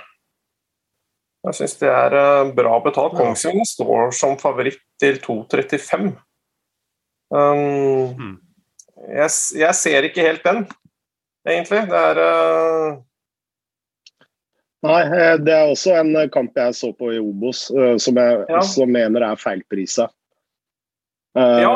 Jeg 1.45 1.60
syns 1.60 1.77
det 1.84 1.91
er 1.91 2.15
bra 2.58 2.79
betalt. 2.84 3.15
Kongsvinger 3.19 3.67
står 3.69 4.15
som 4.17 4.39
favoritt 4.41 4.81
til 4.99 5.19
2,35. 5.23 6.15
Um, 7.36 8.15
mm 8.15 8.34
jeg, 8.95 9.29
jeg, 9.60 9.75
ser 9.75 10.08
ikke 10.08 10.25
helt 10.25 10.45
den, 10.45 10.63
egentlig. 11.47 11.84
Det 11.91 12.01
er 12.01 12.21
uh... 12.21 12.97
Nei, 14.86 15.02
eh, 15.06 15.38
det 15.41 15.54
er 15.56 15.71
også 15.71 15.95
en 16.00 16.13
kamp 16.34 16.58
jeg 16.60 16.76
så 16.78 16.91
på 16.98 17.12
i 17.15 17.21
Obos, 17.21 17.67
uh, 17.74 17.95
som 18.02 18.19
jeg 18.21 18.38
ja. 18.43 18.60
også 18.60 18.88
mener 18.89 19.26
er 19.26 19.41
feilprisa. 19.41 20.10
Ja. 21.36 21.71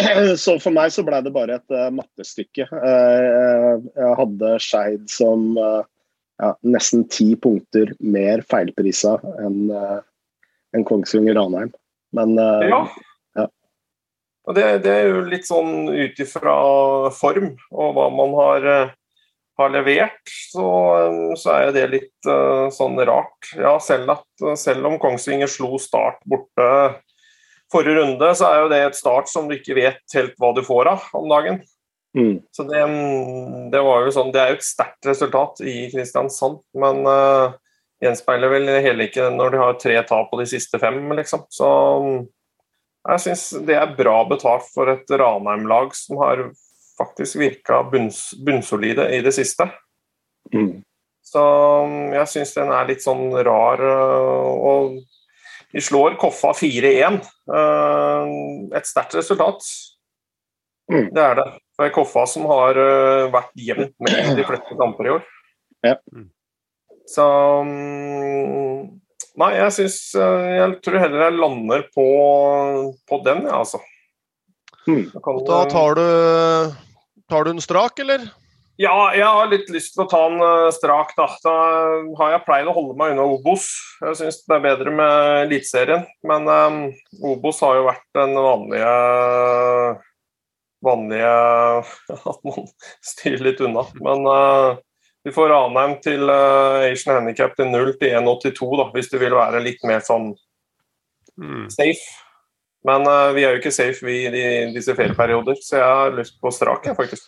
Så 0.40 0.54
for 0.62 0.72
meg 0.72 0.88
så 0.94 1.02
ble 1.04 1.18
det 1.20 1.34
bare 1.34 1.58
et 1.58 1.72
mattestykke. 1.92 2.64
jeg 2.72 4.14
hadde 4.16 4.52
Skeid 4.64 5.02
som 5.12 5.42
ja, 5.60 6.48
nesten 6.64 7.04
ti 7.12 7.26
punkter 7.36 7.92
mer 8.00 8.40
feilprisa 8.48 9.18
enn 9.44 9.68
en 9.76 10.86
Kongsvinger 10.88 11.36
Ranheim. 11.36 11.68
Men 12.16 12.32
ja. 12.40 12.80
Det, 14.44 14.64
det, 14.84 14.92
er 14.92 15.06
jo 15.08 15.20
litt 15.24 15.46
sånn 15.48 15.88
ut 15.88 16.18
ifra 16.20 16.54
form 17.16 17.54
og 17.72 17.94
hva 17.96 18.10
man 18.12 18.34
har, 18.36 18.66
eh, 18.68 18.90
har 19.58 19.70
levert, 19.70 20.22
så, 20.50 20.66
så, 21.38 21.50
er 21.54 21.72
det 21.74 21.84
litt 21.92 22.28
uh, 22.28 22.70
sånn 22.74 22.98
rart. 23.06 23.52
Ja, 23.54 23.76
selv, 23.82 24.10
at, 24.16 24.46
selv 24.58 24.88
om 24.88 24.98
Kongsvinger 25.02 25.50
slo 25.50 25.78
Start 25.82 26.22
borte 26.28 26.66
forrige 27.72 28.00
runde, 28.00 28.32
så 28.34 28.50
er 28.50 28.62
jo 28.62 28.72
det 28.72 28.80
et 28.82 28.98
Start 28.98 29.30
som 29.30 29.48
du 29.48 29.56
ikke 29.56 29.76
vet 29.78 30.16
helt 30.18 30.34
hva 30.42 30.52
du 30.56 30.62
får 30.66 30.90
av 30.94 31.06
om 31.18 31.30
dagen. 31.30 31.62
Mm. 32.18 32.38
Så 32.54 32.66
det, 32.66 32.82
det, 33.72 33.82
var 33.82 34.06
jo 34.06 34.14
sånn, 34.14 34.30
det 34.34 34.42
er 34.42 34.52
jo 34.52 34.58
et 34.60 34.66
sterkt 34.66 35.08
resultat 35.10 35.62
i 35.66 35.88
Kristiansand, 35.90 36.60
men 36.78 37.02
uh, 37.06 37.54
gjenspeiler 38.04 38.52
vel 38.52 38.70
heller 38.70 39.08
ikke 39.08 39.30
når 39.34 39.54
de 39.54 39.62
har 39.62 39.80
tre 39.82 39.98
tap 40.06 40.30
på 40.30 40.38
de 40.42 40.46
siste 40.50 40.78
fem, 40.82 41.00
liksom. 41.18 41.46
Så 41.50 41.68
jeg 43.04 43.24
syns 43.26 43.48
det 43.68 43.76
er 43.76 43.96
bra 43.98 44.22
betalt 44.28 44.68
for 44.72 44.90
et 44.92 45.10
Ranheim-lag 45.10 45.92
som 45.98 46.22
har 46.22 46.46
faktisk 46.98 47.38
virka 47.40 47.82
bunns, 47.90 48.34
bunnsolide 48.46 49.08
i 49.16 49.20
det 49.24 49.32
siste. 49.36 49.66
Mm. 50.54 50.82
Så 51.24 51.42
um, 51.84 52.12
jeg 52.14 52.30
syns 52.30 52.54
den 52.56 52.72
er 52.74 52.88
litt 52.88 53.04
sånn 53.04 53.30
rar. 53.46 53.80
Uh, 53.80 54.50
og 54.70 54.98
de 55.74 55.82
slår 55.82 56.18
Koffa 56.20 56.52
4-1. 56.58 57.20
Uh, 57.50 58.28
et 58.76 58.88
sterkt 58.88 59.16
resultat. 59.18 59.64
Mm. 60.92 61.08
Det 61.16 61.24
er 61.24 61.38
det. 61.40 61.48
Det 61.74 61.88
er 61.88 61.94
Koffa 61.94 62.26
som 62.30 62.46
har 62.50 62.78
uh, 62.78 63.30
vært 63.34 63.54
jevnt 63.58 63.96
med 64.04 64.36
de 64.38 64.44
fleste 64.46 64.76
kamper 64.78 65.08
i 65.08 65.14
år. 65.16 65.24
Ja. 65.84 65.96
Så 67.10 67.24
um, 67.64 69.00
Nei, 69.34 69.48
jeg 69.58 69.72
syns 69.74 69.96
Jeg 70.14 70.76
tror 70.80 70.94
heller 71.02 71.24
jeg 71.24 71.34
lander 71.34 71.82
på, 71.90 72.04
på 73.10 73.16
den, 73.26 73.42
jeg, 73.42 73.50
ja, 73.50 73.58
altså. 73.64 73.80
Hmm. 74.84 75.04
Da 75.48 75.60
tar 75.70 75.98
du, 75.98 76.08
tar 77.30 77.46
du 77.46 77.54
en 77.54 77.62
strak, 77.64 77.98
eller? 78.04 78.26
Ja, 78.76 79.14
jeg 79.14 79.22
har 79.22 79.50
litt 79.52 79.68
lyst 79.70 79.92
til 79.94 80.02
å 80.02 80.08
ta 80.10 80.20
en 80.26 80.40
uh, 80.42 80.70
strak, 80.74 81.12
da. 81.14 81.28
Da 81.44 81.54
har 82.18 82.32
jeg 82.32 82.44
pleid 82.46 82.66
å 82.66 82.74
holde 82.74 82.96
meg 82.98 83.12
unna 83.14 83.26
Obos. 83.36 83.68
Jeg 84.02 84.18
syns 84.18 84.40
det 84.48 84.56
er 84.56 84.64
bedre 84.64 84.94
med 84.94 85.44
Eliteserien. 85.44 86.02
Men 86.26 86.50
um, 86.50 86.80
Obos 87.30 87.62
har 87.62 87.78
jo 87.78 87.86
vært 87.86 88.08
den 88.18 88.34
vanlige 88.34 88.96
vanlige 90.84 91.30
At 92.32 92.42
man 92.44 92.66
styrer 93.04 93.46
litt 93.46 93.62
unna. 93.62 93.86
Men 94.02 94.26
uh, 94.26 94.82
vi 95.24 95.32
får 95.32 95.52
Ranheim 95.54 95.94
til 96.04 96.26
uh, 96.26 96.82
Asian 96.90 97.20
Handicap 97.20 97.54
til 97.56 97.70
0 97.70 97.94
til 98.00 98.18
1,82, 98.18 98.74
da, 98.82 98.90
hvis 98.96 99.12
du 99.12 99.16
vil 99.22 99.38
være 99.38 99.62
litt 99.64 99.86
mer 99.86 100.02
sånn 100.04 100.32
mm. 101.38 101.70
safe. 101.72 102.23
Men 102.84 103.06
uh, 103.08 103.32
vi 103.36 103.44
er 103.44 103.54
jo 103.54 103.62
ikke 103.62 103.72
safe 103.72 104.04
vi 104.04 104.26
i 104.28 104.44
disse 104.74 104.94
ferieperioder, 104.96 105.56
så 105.64 105.78
jeg 105.80 105.88
har 105.88 106.18
lyst 106.18 106.36
på 106.40 106.52
strak, 106.52 106.84
jeg, 106.84 106.96
faktisk. 106.98 107.24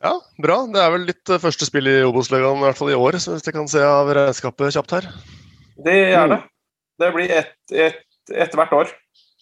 Ja, 0.00 0.14
bra. 0.40 0.62
Det 0.70 0.80
er 0.80 0.94
vel 0.94 1.08
litt 1.10 1.32
uh, 1.32 1.40
første 1.42 1.66
spill 1.66 1.90
i 1.90 1.98
Obos-ligaen, 2.06 2.62
i 2.62 2.66
hvert 2.68 2.78
fall 2.78 2.92
i 2.94 2.98
år, 2.98 3.18
så 3.20 3.34
hvis 3.34 3.46
jeg 3.48 3.56
kan 3.58 3.68
se 3.70 3.82
av 3.84 4.12
regnskapet 4.16 4.76
kjapt 4.76 4.94
her. 4.96 5.10
Det 5.84 5.98
er 6.14 6.26
det. 6.30 6.40
Det 7.00 7.10
blir 7.16 7.30
ett 7.32 7.56
et, 7.72 8.02
et 8.30 8.54
hvert 8.56 8.74
år. 8.76 8.88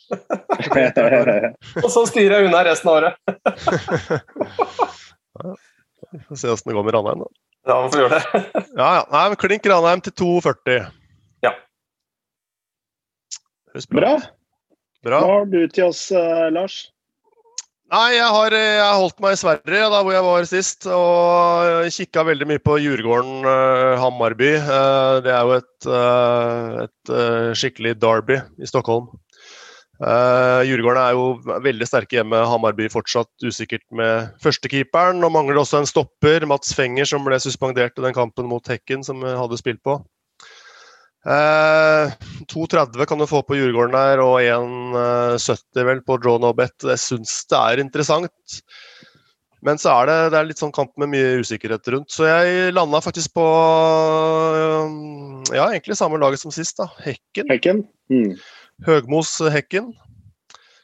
og 1.85 1.91
så 1.93 2.07
styrer 2.09 2.39
jeg 2.39 2.49
unna 2.49 2.63
resten 2.65 2.89
av 2.89 2.95
året. 2.97 3.15
Vi 6.09 6.19
får 6.31 6.37
se 6.41 6.49
åssen 6.49 6.71
det 6.71 6.77
går 6.79 6.87
med 6.87 6.95
Ranheim, 6.97 7.21
da. 7.21 7.29
Ja, 7.69 7.75
vi 7.83 7.89
får 7.93 8.01
gjøre 8.01 8.17
det. 8.17 8.23
ja, 8.79 8.89
ja. 8.97 9.03
Nei, 9.13 9.25
men 9.29 9.37
Klink 9.37 9.67
Ranheim 9.69 10.01
til 10.01 10.15
2,40. 10.17 10.87
Ja. 13.75 13.83
Bra. 13.93 14.15
bra. 15.05 15.19
Hva 15.25 15.35
har 15.41 15.51
du 15.51 15.61
til 15.73 15.89
oss, 15.91 16.09
uh, 16.15 16.49
Lars? 16.55 16.87
Nei, 17.89 18.19
jeg 18.19 18.29
har, 18.29 18.53
jeg 18.53 18.81
har, 18.85 18.99
holdt 19.01 19.23
meg 19.25 19.33
i 19.33 19.39
Sverige, 19.41 19.85
da 19.89 20.01
hvor 20.05 20.13
jeg 20.13 20.25
var 20.27 20.49
sist. 20.49 20.85
Og 20.93 21.87
kikka 21.95 22.27
veldig 22.29 22.49
mye 22.51 22.61
på 22.61 22.77
Djurgården 22.85 23.47
uh, 23.49 23.95
Hammarby. 24.03 24.51
Uh, 24.61 25.21
det 25.25 25.33
er 25.33 25.47
jo 25.49 25.55
et, 25.57 25.89
uh, 25.89 26.83
et 26.85 27.15
skikkelig 27.57 27.95
derby 27.97 28.37
i 28.61 28.69
Stockholm. 28.69 29.09
Uh, 29.99 30.61
Djurgården 30.69 31.01
er 31.01 31.17
jo 31.17 31.57
veldig 31.65 31.89
sterke 31.89 32.21
hjemme. 32.21 32.43
Hammarby 32.51 32.91
fortsatt 32.93 33.49
usikkert 33.49 33.87
med 33.89 34.37
førstekeeperen. 34.45 35.25
Og 35.25 35.33
mangler 35.33 35.63
også 35.63 35.81
en 35.81 35.89
stopper, 35.89 36.45
Mats 36.51 36.77
Fenger, 36.77 37.09
som 37.09 37.25
ble 37.25 37.41
suspendert 37.41 37.97
i 37.97 38.05
den 38.05 38.17
kampen 38.17 38.53
mot 38.53 38.69
Hekken, 38.69 39.01
som 39.07 39.25
hadde 39.25 39.63
spilt 39.65 39.81
på. 39.81 39.97
Eh, 41.29 42.13
2,30 42.49 43.05
kan 43.05 43.21
du 43.21 43.27
få 43.29 43.43
på 43.45 43.57
Djurgården 43.59 43.93
der, 43.93 44.21
og 44.25 44.39
1,70 44.41 45.85
vel 45.85 46.01
på 46.07 46.17
draw 46.23 46.39
no 46.41 46.55
bet. 46.57 46.77
Jeg 46.81 47.03
syns 47.03 47.43
det 47.51 47.59
er 47.59 47.83
interessant. 47.83 48.63
Men 49.67 49.81
så 49.83 49.91
er 49.93 50.09
det, 50.09 50.17
det 50.33 50.39
er 50.39 50.49
litt 50.49 50.63
sånn 50.63 50.73
kamp 50.73 50.93
med 51.03 51.11
mye 51.13 51.41
usikkerhet 51.43 51.91
rundt. 51.93 52.13
Så 52.15 52.29
jeg 52.29 52.73
landa 52.73 53.03
faktisk 53.05 53.35
på 53.37 53.47
ja, 55.51 55.67
egentlig 55.67 55.99
samme 55.99 56.21
laget 56.23 56.41
som 56.41 56.55
sist. 56.55 56.79
da, 56.79 56.89
Hekken. 57.05 57.51
Hekken? 57.51 57.83
Mm. 58.09 58.37
Høgmos 58.87 59.35
Hekken. 59.53 59.93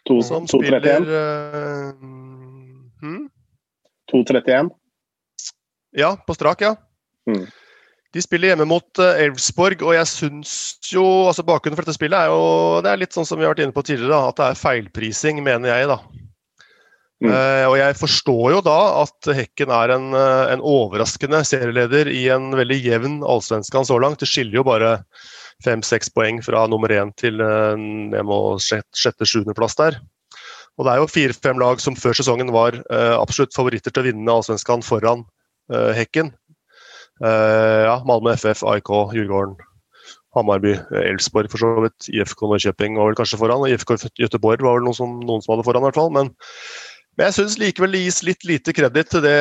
To, 0.04 0.18
som 0.26 0.44
2, 0.50 0.60
spiller 0.60 1.06
uh, 1.08 1.92
hmm? 3.00 3.28
2,31? 4.12 4.74
Ja, 5.96 6.10
på 6.26 6.36
strak, 6.36 6.66
ja. 6.66 6.74
Mm. 7.30 7.46
De 8.14 8.22
spiller 8.22 8.52
hjemme 8.52 8.68
mot 8.70 9.00
Elfsborg, 9.02 9.80
og 9.82 9.96
jeg 9.96 10.06
syns 10.06 10.52
jo 10.86 11.02
altså 11.26 11.42
Bakgrunnen 11.46 11.74
for 11.74 11.82
dette 11.82 11.96
spillet 11.96 12.14
er 12.14 12.30
jo 12.30 12.82
det 12.84 12.92
er 12.92 13.00
litt 13.00 13.16
sånn 13.16 13.26
som 13.26 13.40
vi 13.40 13.46
har 13.46 13.56
vært 13.56 13.64
inne 13.64 13.74
på 13.74 13.82
tidligere, 13.82 14.14
da, 14.14 14.30
at 14.30 14.38
det 14.38 14.46
er 14.46 14.60
feilprising, 14.60 15.40
mener 15.42 15.72
jeg. 15.72 15.88
da. 15.90 15.98
Mm. 17.24 17.30
Uh, 17.30 17.66
og 17.70 17.76
jeg 17.78 17.96
forstår 17.96 18.46
jo 18.52 18.60
da 18.66 18.78
at 19.04 19.28
Hekken 19.38 19.70
er 19.72 19.92
en, 19.94 20.08
en 20.14 20.64
overraskende 20.64 21.40
serieleder 21.46 22.10
i 22.10 22.26
en 22.34 22.50
veldig 22.58 22.78
jevn 22.82 23.20
allsvenskan 23.22 23.86
så 23.88 23.98
langt. 24.02 24.20
Det 24.20 24.28
skiller 24.28 24.60
jo 24.60 24.66
bare 24.66 24.96
fem-seks 25.64 26.10
poeng 26.12 26.42
fra 26.44 26.66
nummer 26.68 26.92
én 26.92 27.14
til 27.20 27.40
uh, 27.40 27.78
sjette-sjuendeplass 28.60 29.78
der. 29.80 30.00
Og 30.74 30.86
det 30.86 30.92
er 30.92 31.00
jo 31.00 31.12
fire-fem 31.12 31.60
lag 31.62 31.80
som 31.80 31.96
før 31.96 32.18
sesongen 32.18 32.50
var 32.52 32.76
uh, 32.90 33.14
absolutt 33.20 33.54
favoritter 33.56 33.94
til 33.94 34.04
å 34.04 34.08
vinne 34.10 34.38
allsvenskan 34.38 34.84
foran 34.84 35.26
Hekken. 35.64 36.28
Uh, 37.22 37.84
ja, 37.86 37.94
Malmö 38.08 38.34
FF, 38.34 38.64
AIK, 38.66 38.90
Djurgården, 39.14 39.54
Hammarby, 40.34 40.74
Elsborg 41.04 41.52
for 41.52 41.62
så 41.62 41.70
vidt. 41.84 42.08
IFK 42.10 42.42
Norrköping 42.48 42.98
var 42.98 43.12
vel 43.12 43.20
kanskje 43.20 43.38
foran. 43.38 43.62
IFK 43.70 43.94
Göteborg 44.18 44.64
var 44.64 44.80
vel 44.80 44.88
noen 44.88 44.98
som, 44.98 45.20
noen 45.22 45.44
som 45.44 45.54
hadde 45.54 45.66
foran, 45.68 45.84
i 45.84 45.88
hvert 45.88 46.00
fall. 46.00 46.10
Men, 46.16 46.32
men 47.14 47.30
jeg 47.30 47.36
syns 47.36 47.56
likevel 47.62 47.94
det 47.94 48.02
gis 48.02 48.20
litt 48.26 48.46
lite 48.48 48.74
kreditt 48.74 49.12
til 49.14 49.22
det 49.22 49.34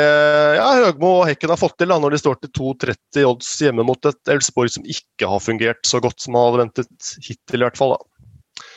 ja, 0.59 0.67
Høgmo 0.83 1.15
og 1.23 1.27
Hekken 1.31 1.49
har 1.49 1.57
fått 1.57 1.79
til 1.81 1.89
da, 1.89 1.97
når 1.97 2.13
de 2.13 2.21
står 2.21 2.37
til 2.43 2.53
2,30 2.59 3.25
odds 3.31 3.53
hjemme 3.65 3.85
mot 3.87 4.09
et 4.09 4.33
Elfsborg 4.35 4.75
som 4.75 4.85
ikke 4.85 5.29
har 5.31 5.41
fungert 5.41 5.81
så 5.89 6.01
godt 6.03 6.21
som 6.21 6.37
man 6.37 6.51
hadde 6.51 6.65
ventet 6.67 7.13
hittil, 7.25 7.63
i 7.63 7.65
hvert 7.65 7.79
fall. 7.79 7.97
da. 7.97 8.12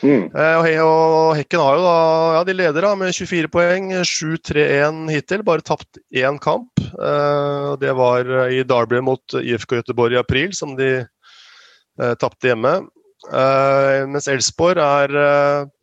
Mm. 0.05 0.27
Eh, 0.29 0.81
og, 0.83 1.35
Hekken 1.37 1.61
har 1.61 1.77
jo 1.77 1.85
da, 1.85 1.95
ja, 2.37 2.41
de 2.45 2.55
leder 2.55 2.85
da 2.85 2.91
med 2.97 3.15
24 3.15 3.49
poeng, 3.53 3.89
7-3-1 4.05 5.07
hittil. 5.13 5.45
Bare 5.45 5.65
tapt 5.65 5.99
én 6.13 6.37
kamp. 6.41 6.69
Eh, 6.81 7.71
det 7.81 7.93
var 7.97 8.29
i 8.53 8.63
Derby 8.67 9.01
mot 9.05 9.37
IFK 9.41 9.79
Göteborg 9.81 10.17
i 10.17 10.21
april, 10.21 10.53
som 10.57 10.75
de 10.77 10.91
eh, 11.01 12.13
tapte 12.21 12.51
hjemme. 12.51 12.79
Mens 13.27 14.27
Elsborg 14.29 14.77
er 14.79 15.09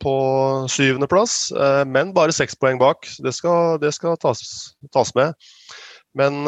på 0.01 0.13
syvendeplass, 0.71 1.51
men 1.85 2.13
bare 2.15 2.33
seks 2.33 2.55
poeng 2.57 2.79
bak. 2.79 3.05
Det 3.21 3.33
skal, 3.35 3.75
det 3.83 3.91
skal 3.93 4.15
tas, 4.17 4.39
tas, 4.95 5.11
med. 5.19 5.35
Men 6.17 6.47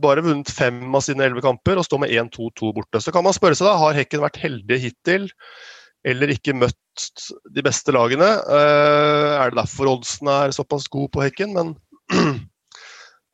bare 0.00 0.24
vunnet 0.24 0.50
fem 0.50 0.80
av 0.88 1.04
sine 1.04 1.28
elleve 1.28 1.44
kamper 1.44 1.78
og 1.78 1.86
står 1.86 2.02
med 2.06 2.16
1-2-2 2.16 2.72
borte. 2.74 3.04
Så 3.04 3.14
kan 3.14 3.28
man 3.28 3.36
spørre 3.36 3.60
seg 3.60 3.68
da, 3.68 3.76
har 3.84 4.00
Hekken 4.00 4.24
vært 4.24 4.40
heldig 4.40 4.80
hittil? 4.88 5.28
Eller 6.06 6.30
ikke 6.32 6.54
møtt 6.56 7.06
de 7.52 7.64
beste 7.66 7.94
lagene. 7.94 8.28
Uh, 8.46 9.36
er 9.40 9.50
det 9.50 9.60
derfor 9.60 9.96
oddsen 9.96 10.30
er 10.30 10.54
såpass 10.54 10.86
god 10.92 11.10
på 11.14 11.24
Hekken? 11.24 11.56
Men 11.56 11.72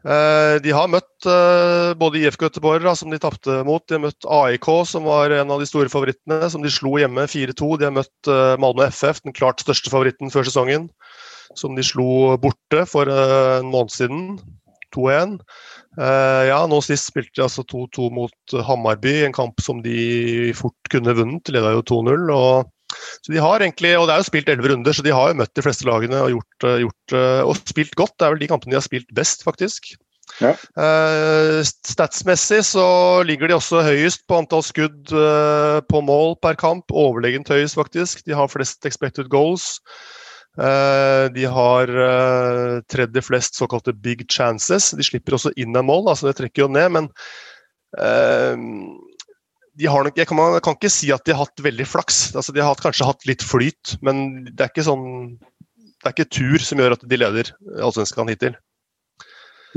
uh, 0.07 0.57
de 0.65 0.73
har 0.75 0.91
møtt 0.91 1.29
uh, 1.29 1.93
både 2.01 2.23
IFK 2.23 2.49
Göteborg, 2.49 2.89
som 2.99 3.13
de 3.13 3.21
tapte 3.23 3.61
mot. 3.69 3.85
De 3.87 3.99
har 3.99 4.05
møtt 4.07 4.29
AIK, 4.41 4.71
som 4.89 5.07
var 5.09 5.35
en 5.37 5.53
av 5.53 5.63
de 5.63 5.69
store 5.69 5.93
favorittene, 5.93 6.49
som 6.53 6.65
de 6.65 6.73
slo 6.73 6.97
hjemme 7.01 7.29
4-2. 7.29 7.75
De 7.83 7.91
har 7.91 7.97
møtt 7.99 8.33
Malmö 8.63 8.89
FF, 8.89 9.23
den 9.27 9.37
klart 9.37 9.63
største 9.65 9.93
favoritten 9.93 10.33
før 10.33 10.49
sesongen, 10.49 10.89
som 11.59 11.77
de 11.77 11.85
slo 11.85 12.39
borte 12.41 12.87
for 12.89 13.11
en 13.13 13.69
måned 13.69 13.93
siden. 13.93 14.27
2-1. 14.95 15.39
Uh, 15.99 16.43
ja, 16.49 16.61
nå 16.69 16.79
sist 16.85 17.11
spilte 17.11 17.35
de 17.39 17.47
altså 17.47 17.65
2-2 17.69 18.11
mot 18.15 18.57
Hammarby, 18.69 19.23
en 19.27 19.37
kamp 19.37 19.61
som 19.65 19.83
de 19.85 20.53
fort 20.57 20.93
kunne 20.93 21.17
vunnet. 21.19 21.45
De 21.47 21.57
leda 21.57 21.75
jo 21.77 21.85
2-0. 21.93 22.31
og 22.33 22.71
så 22.93 23.33
de 23.33 23.41
har 23.41 23.63
egentlig, 23.63 23.97
og 23.99 24.07
Det 24.07 24.15
er 24.15 24.23
jo 24.23 24.29
spilt 24.29 24.49
elleve 24.53 24.73
runder, 24.73 24.93
så 24.93 25.05
de 25.05 25.15
har 25.15 25.31
jo 25.31 25.41
møtt 25.41 25.55
de 25.57 25.65
fleste 25.65 25.87
lagene 25.89 26.23
og, 26.23 26.33
gjort, 26.35 26.67
eh, 26.69 26.81
gjort, 26.85 27.17
eh, 27.19 27.43
og 27.49 27.61
spilt 27.69 27.95
godt. 27.99 28.17
Det 28.19 28.27
er 28.27 28.35
vel 28.35 28.43
de 28.43 28.51
kampene 28.51 28.75
de 28.75 28.81
har 28.81 28.87
spilt 28.87 29.15
best, 29.15 29.45
faktisk. 29.47 29.95
Ja. 30.41 30.55
Uh, 30.79 31.61
statsmessig 31.85 32.63
så 32.65 32.87
ligger 33.27 33.51
de 33.51 33.57
også 33.59 33.83
høyest 33.85 34.23
på 34.31 34.39
antall 34.41 34.63
skudd 34.65 35.13
uh, 35.13 35.83
på 35.85 36.01
mål 36.01 36.39
per 36.41 36.57
kamp. 36.57 36.89
Overlegent 36.89 37.51
høyest, 37.53 37.77
faktisk. 37.77 38.25
De 38.25 38.37
har 38.37 38.49
flest 38.49 38.87
expected 38.89 39.29
goals. 39.29 39.83
Eh, 40.59 41.27
de 41.33 41.45
har 41.49 41.89
eh, 41.89 42.81
tredje 42.93 43.23
flest 43.25 43.57
såkalte 43.57 43.93
big 43.93 44.27
chances. 44.29 44.91
De 44.97 45.05
slipper 45.05 45.39
også 45.39 45.53
inn 45.57 45.77
en 45.77 45.89
mål, 45.89 46.11
altså 46.13 46.29
det 46.29 46.37
trekker 46.41 46.67
jo 46.67 46.73
ned. 46.73 46.91
Men 46.99 47.09
eh, 47.99 48.67
de 49.81 49.89
har 49.89 50.05
nok, 50.05 50.19
jeg 50.21 50.29
kan, 50.29 50.43
jeg 50.59 50.65
kan 50.67 50.77
ikke 50.77 50.93
si 50.93 51.13
at 51.15 51.25
de 51.25 51.37
har 51.37 51.47
hatt 51.47 51.65
veldig 51.65 51.89
flaks. 51.89 52.25
Altså, 52.37 52.53
de 52.53 52.65
har 52.65 52.83
kanskje 52.83 53.09
hatt 53.09 53.25
litt 53.29 53.45
flyt, 53.45 53.97
men 54.05 54.45
det 54.51 54.61
er 54.61 54.75
ikke 54.75 54.89
sånn 54.91 55.09
det 56.03 56.11
er 56.11 56.15
ikke 56.17 56.35
tur 56.35 56.63
som 56.67 56.81
gjør 56.83 56.97
at 56.97 57.03
de 57.07 57.15
leder 57.15 57.49
Allsvenskan 57.79 58.27
hittil. 58.27 58.57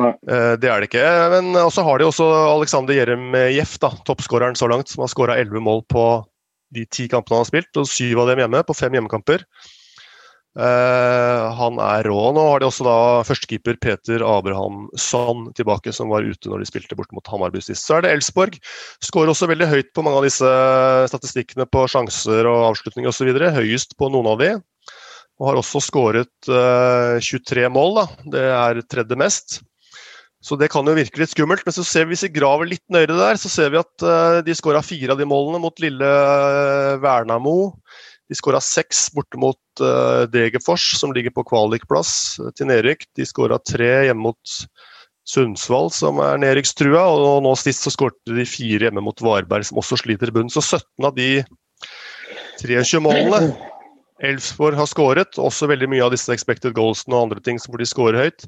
Nei. 0.01 0.09
Det 0.25 0.65
er 0.65 0.81
det 0.81 0.87
ikke. 0.89 1.03
Men 1.35 1.53
så 1.71 1.83
har 1.85 2.01
de 2.01 2.07
også 2.07 2.25
Alexander 2.49 2.97
Jeremejeff, 2.97 3.75
toppskåreren 3.77 4.57
så 4.57 4.65
langt, 4.71 4.89
som 4.89 5.03
har 5.05 5.11
skåra 5.13 5.35
elleve 5.37 5.61
mål 5.61 5.83
på 5.85 6.07
de 6.73 6.87
ti 6.89 7.05
kampene 7.11 7.37
han 7.37 7.45
har 7.45 7.51
spilt, 7.51 7.69
og 7.77 7.85
syv 7.85 8.23
av 8.23 8.31
dem 8.31 8.41
hjemme, 8.41 8.63
på 8.65 8.73
fem 8.73 8.97
hjemmekamper. 8.97 9.45
Uh, 10.55 11.51
han 11.51 11.79
er 11.83 12.07
rå. 12.07 12.19
Nå 12.31 12.43
har 12.47 12.61
de 12.61 12.67
også 12.69 12.85
da 12.87 12.97
førstekeeper 13.27 13.75
Peter 13.83 14.23
Abrahamsson 14.23 15.49
tilbake, 15.57 15.91
som 15.91 16.13
var 16.13 16.23
ute 16.23 16.47
når 16.47 16.63
de 16.63 16.69
spilte 16.69 16.95
bort 16.95 17.11
mot 17.15 17.27
Hammarby 17.27 17.59
sist. 17.59 17.83
Så 17.83 17.97
er 17.97 18.05
det 18.05 18.13
Elsborg. 18.15 18.55
Skårer 19.03 19.33
også 19.33 19.49
veldig 19.51 19.67
høyt 19.67 19.91
på 19.91 20.05
mange 20.05 20.21
av 20.21 20.29
disse 20.29 20.53
statistikkene 21.11 21.67
på 21.67 21.83
sjanser 21.91 22.47
og 22.47 22.69
avslutninger 22.71 23.11
osv. 23.11 23.33
Høyest 23.59 23.97
på 23.99 24.09
noen 24.13 24.31
av 24.31 24.39
de. 24.43 24.53
Og 25.35 25.49
har 25.49 25.59
også 25.59 25.83
skåret 25.83 26.47
uh, 26.47 27.19
23 27.19 27.67
mål, 27.75 27.99
da. 27.99 28.05
Det 28.37 28.49
er 28.55 28.83
tredje 28.87 29.19
mest. 29.19 29.59
Så 30.45 30.55
det 30.61 30.69
kan 30.71 30.85
jo 30.87 30.93
virke 30.95 31.19
litt 31.19 31.33
skummelt. 31.33 31.65
Men 31.67 31.75
så 31.75 31.83
ser 31.83 32.05
vi, 32.05 32.13
hvis 32.13 32.27
vi 32.29 32.35
graver 32.37 32.69
litt 32.69 32.83
nøyere 32.93 33.17
der, 33.17 33.39
så 33.41 33.51
ser 33.51 33.73
vi 33.73 33.81
at 33.81 34.07
uh, 34.07 34.39
de 34.45 34.55
skåra 34.55 34.79
fire 34.85 35.11
av 35.11 35.19
de 35.19 35.27
målene 35.27 35.59
mot 35.59 35.83
lille 35.83 36.11
Vernamo. 37.03 37.57
De 38.29 38.37
skåra 38.37 38.61
seks 38.63 39.07
borte 39.13 39.39
mot 39.41 39.83
uh, 39.83 40.25
Degerfors, 40.31 40.95
som 40.99 41.13
ligger 41.13 41.33
på 41.35 41.45
kvalikplass 41.51 42.11
uh, 42.41 42.49
til 42.57 42.69
nedrykk. 42.71 43.05
De 43.17 43.27
skåra 43.27 43.59
tre 43.61 43.91
hjemme 44.07 44.31
mot 44.31 44.57
Sundsvall, 45.25 45.91
som 45.93 46.21
er 46.23 46.41
nedrykkstrua. 46.41 47.05
Og 47.11 47.43
nå 47.45 47.53
sist 47.59 47.85
så 47.85 47.93
skårte 47.93 48.33
de 48.33 48.47
fire 48.49 48.89
hjemme 48.89 49.03
mot 49.05 49.21
Varberg, 49.25 49.67
som 49.69 49.81
også 49.81 50.01
sliter 50.01 50.33
i 50.33 50.35
bunnen. 50.35 50.53
Så 50.53 50.63
17 50.63 51.09
av 51.09 51.15
de 51.17 51.29
23 52.61 53.01
målene 53.03 53.55
Elfsborg 54.23 54.77
har 54.79 54.87
skåret, 54.87 55.35
også 55.35 55.67
veldig 55.67 55.89
mye 55.91 56.03
av 56.05 56.13
disse 56.13 56.31
expected 56.31 56.75
goalsene 56.77 57.17
og 57.17 57.25
andre 57.25 57.41
ting 57.43 57.57
som 57.59 57.73
hvor 57.73 57.81
de 57.81 57.87
skårer 57.89 58.21
høyt, 58.23 58.45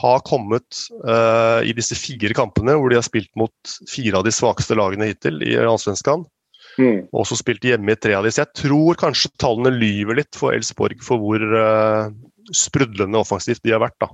har 0.00 0.24
kommet 0.26 0.80
uh, 1.06 1.62
i 1.62 1.74
disse 1.76 1.94
fire 1.98 2.34
kampene 2.34 2.74
hvor 2.74 2.90
de 2.90 2.98
har 2.98 3.06
spilt 3.06 3.30
mot 3.38 3.76
fire 3.90 4.18
av 4.18 4.26
de 4.26 4.34
svakeste 4.34 4.74
lagene 4.78 5.12
hittil 5.12 5.38
i 5.46 5.54
Allsvenskan. 5.60 6.26
Mm. 6.78 7.06
Også 7.14 7.38
spilt 7.38 7.64
hjemme 7.66 7.94
i 7.94 7.98
tre 7.98 8.16
av. 8.18 8.26
Så 8.28 8.42
jeg 8.42 8.52
tror 8.58 8.98
kanskje 8.98 9.32
tallene 9.42 9.74
lyver 9.76 10.18
litt 10.20 10.38
for 10.38 10.54
Elsborg 10.56 11.02
for 11.06 11.22
hvor 11.22 11.44
uh, 11.54 12.10
sprudlende 12.54 13.20
offensivt 13.20 13.62
de 13.64 13.74
har 13.74 13.82
vært. 13.84 13.98
da. 14.02 14.08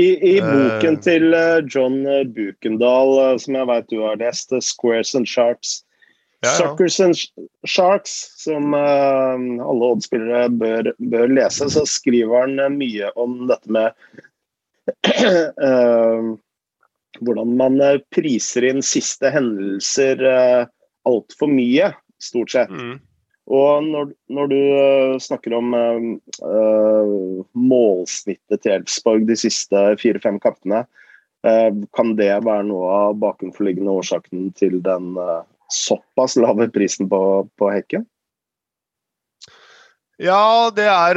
I, 0.00 0.08
i 0.16 0.38
boken 0.40 0.96
uh, 0.96 1.02
til 1.04 1.34
uh, 1.36 1.60
John 1.68 2.00
Bukendal, 2.34 3.38
som 3.42 3.58
jeg 3.60 3.70
vet 3.72 3.92
du 3.92 4.00
har 4.06 4.16
lest, 4.22 4.54
'Squares 4.54 5.14
and 5.18 5.28
Sharks', 5.28 5.82
Ja, 6.38 6.52
ja. 6.52 6.54
Suckers 6.54 7.00
and 7.02 7.16
Sharks, 7.66 8.12
som 8.38 8.70
uh, 8.70 9.34
alle 9.34 9.86
Odd-spillere 9.90 10.44
bør, 10.54 10.92
bør, 11.10 11.26
lese, 11.34 11.66
så 11.74 11.82
skriver 11.82 12.44
han 12.44 12.78
mye 12.78 13.10
om 13.18 13.48
dette 13.50 13.66
med 13.74 13.90
hvordan 17.18 17.56
man 17.58 17.82
priser 18.14 18.68
inn 18.70 18.78
siste 18.86 19.32
hendelser 19.34 20.22
altfor 21.08 21.50
mye, 21.50 21.92
stort 22.22 22.52
sett. 22.54 22.72
Mm. 22.72 22.98
Og 23.48 23.84
når, 23.86 24.10
når, 24.28 24.50
du 24.52 24.60
snakker 25.24 25.54
om 25.56 25.72
uh, 25.72 27.44
målsnittet 27.56 28.60
til 28.60 28.74
Elfsborg 28.76 29.24
de 29.28 29.36
siste 29.40 29.84
fire-fem 30.02 30.36
kampene, 30.42 30.82
uh, 31.48 31.70
kan 31.96 32.12
det 32.18 32.34
være 32.44 32.66
noe 32.68 32.92
av 32.92 33.16
bakenforliggende 33.22 33.94
årsaken 34.02 34.50
til 34.58 34.82
den 34.84 35.16
uh, 35.16 35.46
såpass 35.72 36.36
lave 36.36 36.68
prisen 36.74 37.08
på, 37.08 37.22
på 37.56 37.72
hekken? 37.72 38.04
Ja, 40.18 40.68
det 40.74 40.88
er 40.90 41.14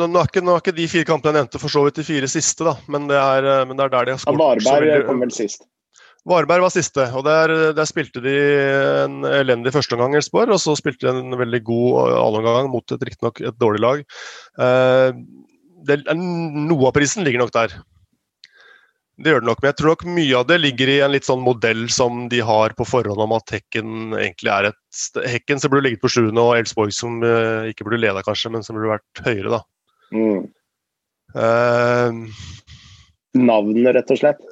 Nå 0.00 0.06
er, 0.08 0.30
ikke, 0.30 0.40
nå 0.40 0.54
er 0.54 0.62
ikke 0.62 0.72
de 0.72 0.86
fire 0.88 1.04
kampene 1.04 1.34
jeg 1.34 1.42
nevnte 1.42 1.60
for 1.60 1.70
så 1.70 1.82
vidt 1.84 1.98
de 2.00 2.06
fire 2.08 2.30
siste, 2.32 2.64
da. 2.64 2.72
Men 2.88 3.04
det 3.10 3.18
er, 3.20 3.48
men 3.68 3.76
det 3.76 3.84
er 3.84 3.92
der 3.92 4.08
de 4.08 4.14
har 4.16 4.22
skåret. 4.22 4.64
Ja, 4.64 4.72
Varberg 4.72 5.04
kom 5.10 5.20
vel 5.20 5.34
sist? 5.36 5.68
Varberg 6.28 6.64
var 6.66 6.72
siste, 6.72 7.06
og 7.16 7.24
der, 7.26 7.52
der 7.76 7.88
spilte 7.88 8.22
de 8.24 8.34
en 9.04 9.20
elendig 9.28 9.72
førsteomgang, 9.74 10.16
Elsborg. 10.18 10.52
Og 10.54 10.60
så 10.62 10.76
spilte 10.78 11.08
de 11.08 11.22
en 11.22 11.38
veldig 11.40 11.60
god 11.66 12.16
annenomgang 12.18 12.72
mot 12.72 12.96
et 12.96 13.04
riktignok 13.08 13.40
et 13.40 13.60
dårlig 13.60 13.84
lag. 13.84 14.02
Eh, 14.60 15.20
det, 15.88 16.02
noe 16.18 16.90
av 16.90 16.96
prisen 16.96 17.24
ligger 17.24 17.44
nok 17.44 17.54
der. 17.54 17.78
Det 19.18 19.32
gjør 19.32 19.42
det 19.42 19.48
nok, 19.48 19.62
men 19.62 19.72
jeg 19.72 19.76
tror 19.80 19.90
nok 19.90 20.04
mye 20.14 20.34
av 20.38 20.44
det 20.46 20.60
ligger 20.60 20.90
i 20.92 21.00
en 21.02 21.10
litt 21.10 21.26
sånn 21.26 21.40
modell 21.42 21.88
som 21.90 22.28
de 22.30 22.38
har 22.46 22.74
på 22.78 22.86
forhånd 22.86 23.24
om 23.24 23.32
at 23.34 23.50
Hekken 23.50 24.12
egentlig 24.14 24.52
er 24.54 24.68
et 24.68 25.24
Hekken 25.26 25.58
som 25.58 25.72
burde 25.72 25.88
ligget 25.88 26.04
på 26.04 26.10
sjuende, 26.12 26.44
og 26.44 26.54
Elsborg 26.60 26.94
som 26.94 27.18
eh, 27.26 27.72
ikke 27.72 27.88
burde 27.88 27.98
leda, 28.04 28.22
kanskje, 28.26 28.52
men 28.54 28.62
som 28.66 28.78
burde 28.78 28.94
vært 28.94 29.24
høyere, 29.26 29.58
da. 29.58 29.60
Mm. 30.14 30.46
Eh, 31.34 32.22
Navnet, 33.38 33.90
rett 33.98 34.14
og 34.14 34.22
slett? 34.22 34.46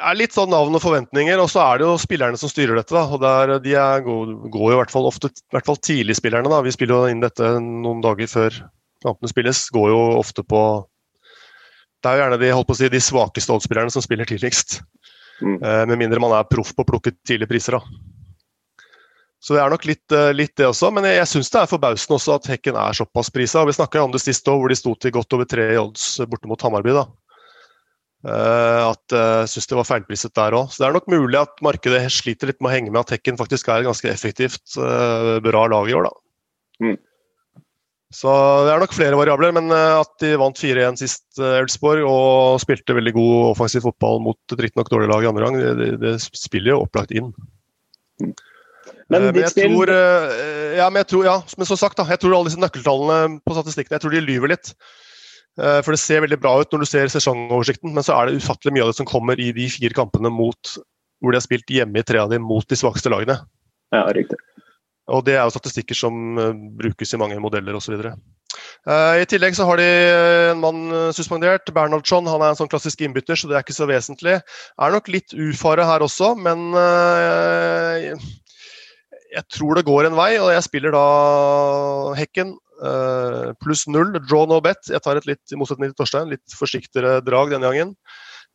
Er 0.00 0.16
litt 0.16 0.32
sånn 0.32 0.50
navn 0.52 0.76
og 0.76 0.82
forventninger, 0.82 1.40
og 1.42 1.50
så 1.52 1.62
er 1.64 1.80
det 1.80 1.86
jo 1.86 1.96
spillerne 2.00 2.38
som 2.40 2.50
styrer 2.50 2.78
dette. 2.78 2.94
da, 2.94 3.04
og 3.04 3.20
der, 3.20 3.58
De 3.64 3.74
er, 3.76 4.04
går, 4.04 4.32
går, 4.48 4.68
jo 4.70 4.76
i 4.76 4.80
hvert 4.80 4.94
fall 4.94 5.08
ofte, 5.08 5.28
i 5.28 5.56
hvert 5.56 5.68
fall 5.68 5.80
tidligspillerne. 5.80 6.48
da, 6.48 6.62
Vi 6.64 6.72
spiller 6.72 6.96
jo 6.96 7.12
inn 7.12 7.20
dette 7.24 7.50
noen 7.60 8.00
dager 8.04 8.30
før 8.30 8.62
kampene 9.04 9.32
spilles. 9.32 9.66
Går 9.74 9.90
jo 9.92 10.00
ofte 10.18 10.44
på 10.46 10.62
Det 12.02 12.10
er 12.10 12.16
jo 12.16 12.22
gjerne 12.24 12.40
de 12.40 12.48
holdt 12.50 12.66
på 12.66 12.74
å 12.74 12.80
si, 12.80 12.88
de 12.90 12.98
svakeste 12.98 13.52
oddspillerne 13.54 13.92
som 13.94 14.02
spiller 14.02 14.26
tidligst. 14.26 14.80
Mm. 15.42 15.58
Eh, 15.62 15.84
med 15.86 16.00
mindre 16.00 16.18
man 16.22 16.32
er 16.34 16.48
proff 16.50 16.72
på 16.74 16.82
å 16.82 16.88
plukke 16.88 17.12
tidlige 17.22 17.50
priser. 17.52 17.78
da. 17.78 17.82
Så 19.42 19.54
det 19.54 19.62
er 19.62 19.70
nok 19.70 19.84
litt, 19.86 20.12
eh, 20.14 20.32
litt 20.34 20.56
det 20.56 20.66
også, 20.66 20.90
men 20.94 21.06
jeg, 21.06 21.20
jeg 21.20 21.30
syns 21.30 21.50
det 21.50 21.60
er 21.60 21.70
forbausende 21.70 22.18
også 22.18 22.34
at 22.34 22.48
Hekken 22.50 22.78
er 22.78 22.98
såpass 22.98 23.30
prisa. 23.30 23.64
Vi 23.66 23.74
snakka 23.74 24.02
om 24.02 24.10
det 24.14 24.22
sist 24.22 24.46
òg, 24.50 24.58
hvor 24.58 24.70
de 24.70 24.78
sto 24.78 24.94
til 24.94 25.14
godt 25.14 25.34
over 25.34 25.46
tre 25.50 25.68
i 25.74 25.78
odds 25.78 26.20
borte 26.30 26.50
mot 26.50 26.62
Hamarby. 26.62 26.94
da. 26.94 27.06
Uh, 28.22 28.92
at 28.92 29.10
jeg 29.10 29.38
uh, 29.42 29.48
syns 29.50 29.66
det 29.66 29.74
var 29.74 29.86
feilpriset 29.88 30.34
der 30.38 30.54
òg. 30.54 30.68
Så 30.70 30.78
det 30.78 30.86
er 30.86 30.94
nok 30.94 31.08
mulig 31.10 31.40
at 31.40 31.56
markedet 31.64 32.04
sliter 32.14 32.52
litt 32.52 32.60
med 32.62 32.70
å 32.70 32.74
henge 32.76 32.92
med 32.92 33.00
at 33.00 33.10
Tekken 33.10 33.38
faktisk 33.40 33.66
er 33.66 33.82
et 33.82 33.88
ganske 33.88 34.06
effektivt, 34.12 34.62
uh, 34.78 35.40
bra 35.42 35.64
lag 35.72 35.90
i 35.90 35.96
år, 35.98 36.06
da. 36.06 36.12
Mm. 36.86 37.00
Så 38.14 38.30
det 38.62 38.70
er 38.70 38.82
nok 38.82 38.94
flere 38.94 39.18
variabler, 39.18 39.54
men 39.56 39.72
at 39.72 40.10
de 40.20 40.34
vant 40.36 40.58
4-1 40.60 41.00
sist, 41.00 41.24
Elfsborg, 41.40 42.04
og 42.04 42.60
spilte 42.60 42.92
veldig 42.92 43.14
god 43.16 43.36
offensiv 43.54 43.86
fotball 43.86 44.20
mot 44.20 44.52
et 44.52 44.60
riktignok 44.66 44.90
dårlig 44.92 45.08
lag 45.08 45.24
i 45.24 45.30
andre 45.30 45.46
gang, 45.46 45.56
det, 45.56 45.70
det, 45.78 45.88
det, 46.02 46.12
spiller 46.36 46.74
jo 46.74 46.82
opplagt 46.84 47.14
inn. 47.16 47.30
Mm. 48.20 48.34
Men, 49.08 49.30
men, 49.30 49.40
jeg 49.40 49.54
tror, 49.56 49.94
ja, 50.76 50.90
men 50.92 51.00
jeg 51.00 51.08
tror, 51.08 51.24
ja, 51.24 51.38
men 51.56 51.70
som 51.72 51.80
sagt, 51.80 51.96
da, 51.96 52.04
jeg 52.12 52.20
tror 52.20 52.36
alle 52.36 52.52
disse 52.52 52.60
nøkkeltallene 52.60 53.40
på 53.40 53.56
statistikken 53.56 53.96
jeg 53.96 54.04
tror 54.04 54.12
de 54.12 54.22
lyver 54.28 54.52
litt. 54.52 54.74
Eh, 55.60 55.80
for 55.84 55.92
det 55.92 56.00
ser 56.00 56.22
veldig 56.24 56.38
bra 56.40 56.54
ut 56.62 56.72
når 56.72 56.84
du 56.84 56.88
ser 56.88 57.12
sesongoversikten, 57.12 57.92
men 57.92 58.06
så 58.06 58.16
er 58.16 58.28
det 58.28 58.40
ufattelig 58.40 58.72
mye 58.76 58.86
av 58.86 58.92
det 58.92 59.00
som 59.00 59.08
kommer 59.08 59.40
i 59.40 59.50
de 59.56 59.68
fire 59.72 59.96
kampene 59.96 60.32
mot, 60.32 60.76
hvor 61.20 61.32
de 61.32 61.40
har 61.40 61.44
spilt 61.44 61.72
hjemme 61.72 62.00
i 62.00 62.06
tre 62.06 62.22
av 62.22 62.32
dem 62.32 62.46
mot 62.48 62.66
de 62.68 62.78
svakeste 62.78 63.12
lagene. 63.12 63.42
Ja, 63.92 64.06
riktig. 64.16 64.38
Og 65.12 65.24
det 65.26 65.34
er 65.34 65.42
jo 65.44 65.52
statistikker 65.52 65.98
som 65.98 66.38
uh, 66.38 66.54
brukes 66.78 67.10
i 67.12 67.18
mange 67.20 67.36
modeller 67.42 67.74
osv. 67.76 67.98
Eh, 67.98 69.16
I 69.20 69.26
tillegg 69.28 69.56
så 69.58 69.66
har 69.68 69.82
de 69.82 69.88
en 70.52 70.62
mann 70.62 71.12
suspendert, 71.12 71.68
Bernhardsson. 71.74 72.30
Han 72.30 72.40
er 72.40 72.54
en 72.54 72.60
sånn 72.62 72.70
klassisk 72.72 73.02
innbytter, 73.04 73.36
så 73.36 73.50
det 73.50 73.58
er 73.58 73.66
ikke 73.66 73.76
så 73.76 73.90
vesentlig. 73.90 74.38
Er 74.40 74.94
nok 74.94 75.10
litt 75.12 75.34
ufare 75.34 75.84
her 75.84 76.06
også, 76.06 76.32
men 76.38 76.70
jeg 79.32 79.48
tror 79.52 79.76
det 79.76 79.88
går 79.88 80.08
en 80.08 80.16
vei, 80.16 80.32
og 80.40 80.52
jeg 80.54 80.64
spiller 80.64 80.94
da 80.94 81.06
Hekken 82.16 82.54
Uh, 82.82 83.52
pluss 83.62 83.84
null, 83.86 84.16
draw 84.26 84.46
no 84.50 84.58
bet. 84.64 84.88
Jeg 84.90 85.02
tar 85.04 85.20
et 85.20 85.28
litt, 85.28 85.42
i 85.52 85.58
motsetning 85.58 85.92
til 85.92 86.00
Torstein, 86.00 86.32
litt 86.32 86.56
forsiktigere 86.58 87.20
drag 87.22 87.54
denne 87.54 87.70
gangen. 87.70 87.94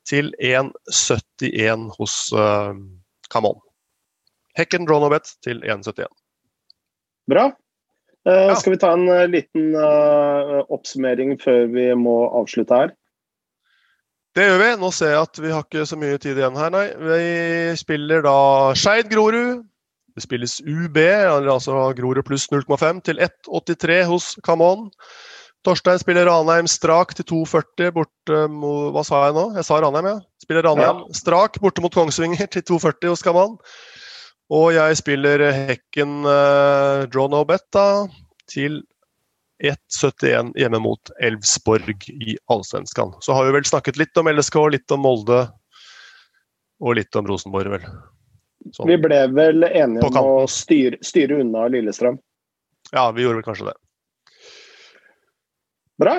Til 0.07 0.33
1,71 0.43 1.87
hos 1.95 2.17
uh, 2.35 2.75
Come 3.31 3.53
On. 3.53 3.63
Hekken 4.59 4.87
draw 4.87 4.99
no 5.03 5.11
bet 5.13 5.31
til 5.45 5.63
1,71. 5.63 6.11
Bra. 7.31 7.49
Uh, 8.27 8.51
ja. 8.51 8.59
Skal 8.59 8.75
vi 8.75 8.81
ta 8.83 8.91
en 8.97 9.07
uh, 9.07 9.23
liten 9.31 9.75
oppsummering 10.67 11.37
før 11.39 11.67
vi 11.71 11.89
må 11.95 12.19
avslutte 12.35 12.81
her? 12.83 12.95
Det 14.37 14.43
gjør 14.45 14.59
vi. 14.61 14.69
Nå 14.83 14.91
ser 14.93 15.15
jeg 15.15 15.23
at 15.23 15.39
vi 15.41 15.55
har 15.55 15.63
ikke 15.63 15.87
så 15.87 15.97
mye 15.97 16.19
tid 16.21 16.37
igjen 16.37 16.59
her, 16.59 16.73
nei. 16.75 16.85
Vi 16.99 17.79
spiller 17.79 18.27
da 18.27 18.37
Skeid 18.77 19.07
Grorud, 19.09 19.63
det 20.17 20.25
spilles 20.25 20.57
UB, 20.65 20.97
altså 20.97 21.91
Grorud 21.97 22.25
pluss 22.25 22.47
0,5, 22.49 23.03
til 23.05 23.21
1,83 23.21 23.99
hos 24.09 24.31
Camon. 24.45 24.87
Torstein 25.65 25.99
spiller 26.01 26.25
Ranheim 26.29 26.67
strak 26.69 27.13
til 27.17 27.27
2,40 27.27 27.93
borte 27.95 28.41
mot 28.49 28.93
Hva 28.95 29.03
sa 29.05 29.25
jeg 29.25 29.35
nå? 29.35 29.45
Jeg 29.57 29.67
sa 29.67 29.79
Ranheim, 29.83 30.09
ja. 30.09 30.17
Spiller 30.41 30.65
Ranheim 30.65 31.03
ja. 31.03 31.17
strak 31.17 31.59
borte 31.61 31.83
mot 31.83 31.93
Kongsvinger 31.93 32.49
til 32.49 32.65
2,40 32.65 33.11
hos 33.11 33.25
Camon. 33.25 33.57
Og 34.53 34.71
jeg 34.77 34.97
spiller 35.01 35.43
Hekken 35.51 36.21
uh, 36.23 37.05
draw 37.11 37.27
no 37.29 37.43
bet 37.45 37.67
da, 37.75 38.07
til 38.49 38.79
1,71 39.61 40.53
hjemme 40.57 40.79
mot 40.81 41.13
Elvsborg 41.21 42.09
i 42.13 42.37
Allsvenskan. 42.53 43.13
Så 43.21 43.35
har 43.35 43.45
vi 43.45 43.57
vel 43.57 43.67
snakket 43.67 43.99
litt 43.99 44.17
om 44.17 44.29
LSK, 44.31 44.61
litt 44.71 44.93
om 44.95 45.03
Molde 45.03 45.47
og 46.77 46.95
litt 46.97 47.17
om 47.17 47.27
Rosenborg, 47.27 47.75
vel. 47.75 47.89
Sånn. 48.73 48.87
Vi 48.89 48.97
ble 48.99 49.19
vel 49.31 49.67
enige 49.67 50.07
om 50.07 50.17
å 50.21 50.47
styre, 50.51 50.99
styre, 51.05 51.41
unna 51.43 51.67
Lillestrøm? 51.71 52.17
Ja, 52.91 53.09
vi 53.15 53.23
gjorde 53.23 53.41
vel 53.41 53.45
kanskje 53.45 53.69
det. 53.69 53.77
Bra. 56.01 56.17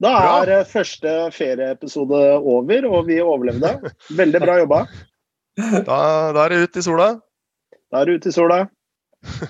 Da 0.00 0.12
er 0.40 0.48
bra. 0.48 0.58
første 0.68 1.14
ferieepisode 1.36 2.20
over, 2.38 2.86
og 2.88 3.08
vi 3.10 3.20
overlevde. 3.20 3.74
Veldig 4.20 4.42
bra 4.44 4.58
jobba. 4.62 4.84
Da, 5.60 5.98
da 6.36 6.44
er 6.44 6.54
det 6.54 6.60
ut 6.64 6.80
i 6.80 6.84
sola. 6.84 7.10
Da 7.90 8.02
er 8.02 8.08
det 8.08 8.20
ut 8.20 8.30
i 8.30 8.34
sola. 8.34 8.62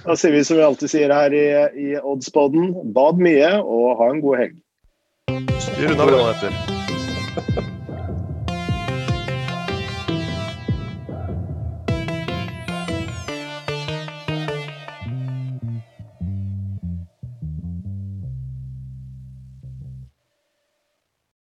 Da 0.02 0.16
sier 0.18 0.34
vi 0.34 0.42
som 0.46 0.58
vi 0.58 0.66
alltid 0.66 0.90
sier 0.90 1.14
her 1.14 1.34
i, 1.36 1.46
i 1.78 1.92
Oddspodden, 2.00 2.72
bad 2.96 3.22
mye 3.22 3.54
og 3.62 3.94
ha 4.02 4.10
en 4.10 4.24
god 4.24 4.42
helg. 4.42 4.60
Styr 5.60 5.94
unna, 5.94 6.10
Brannheter. 6.10 6.79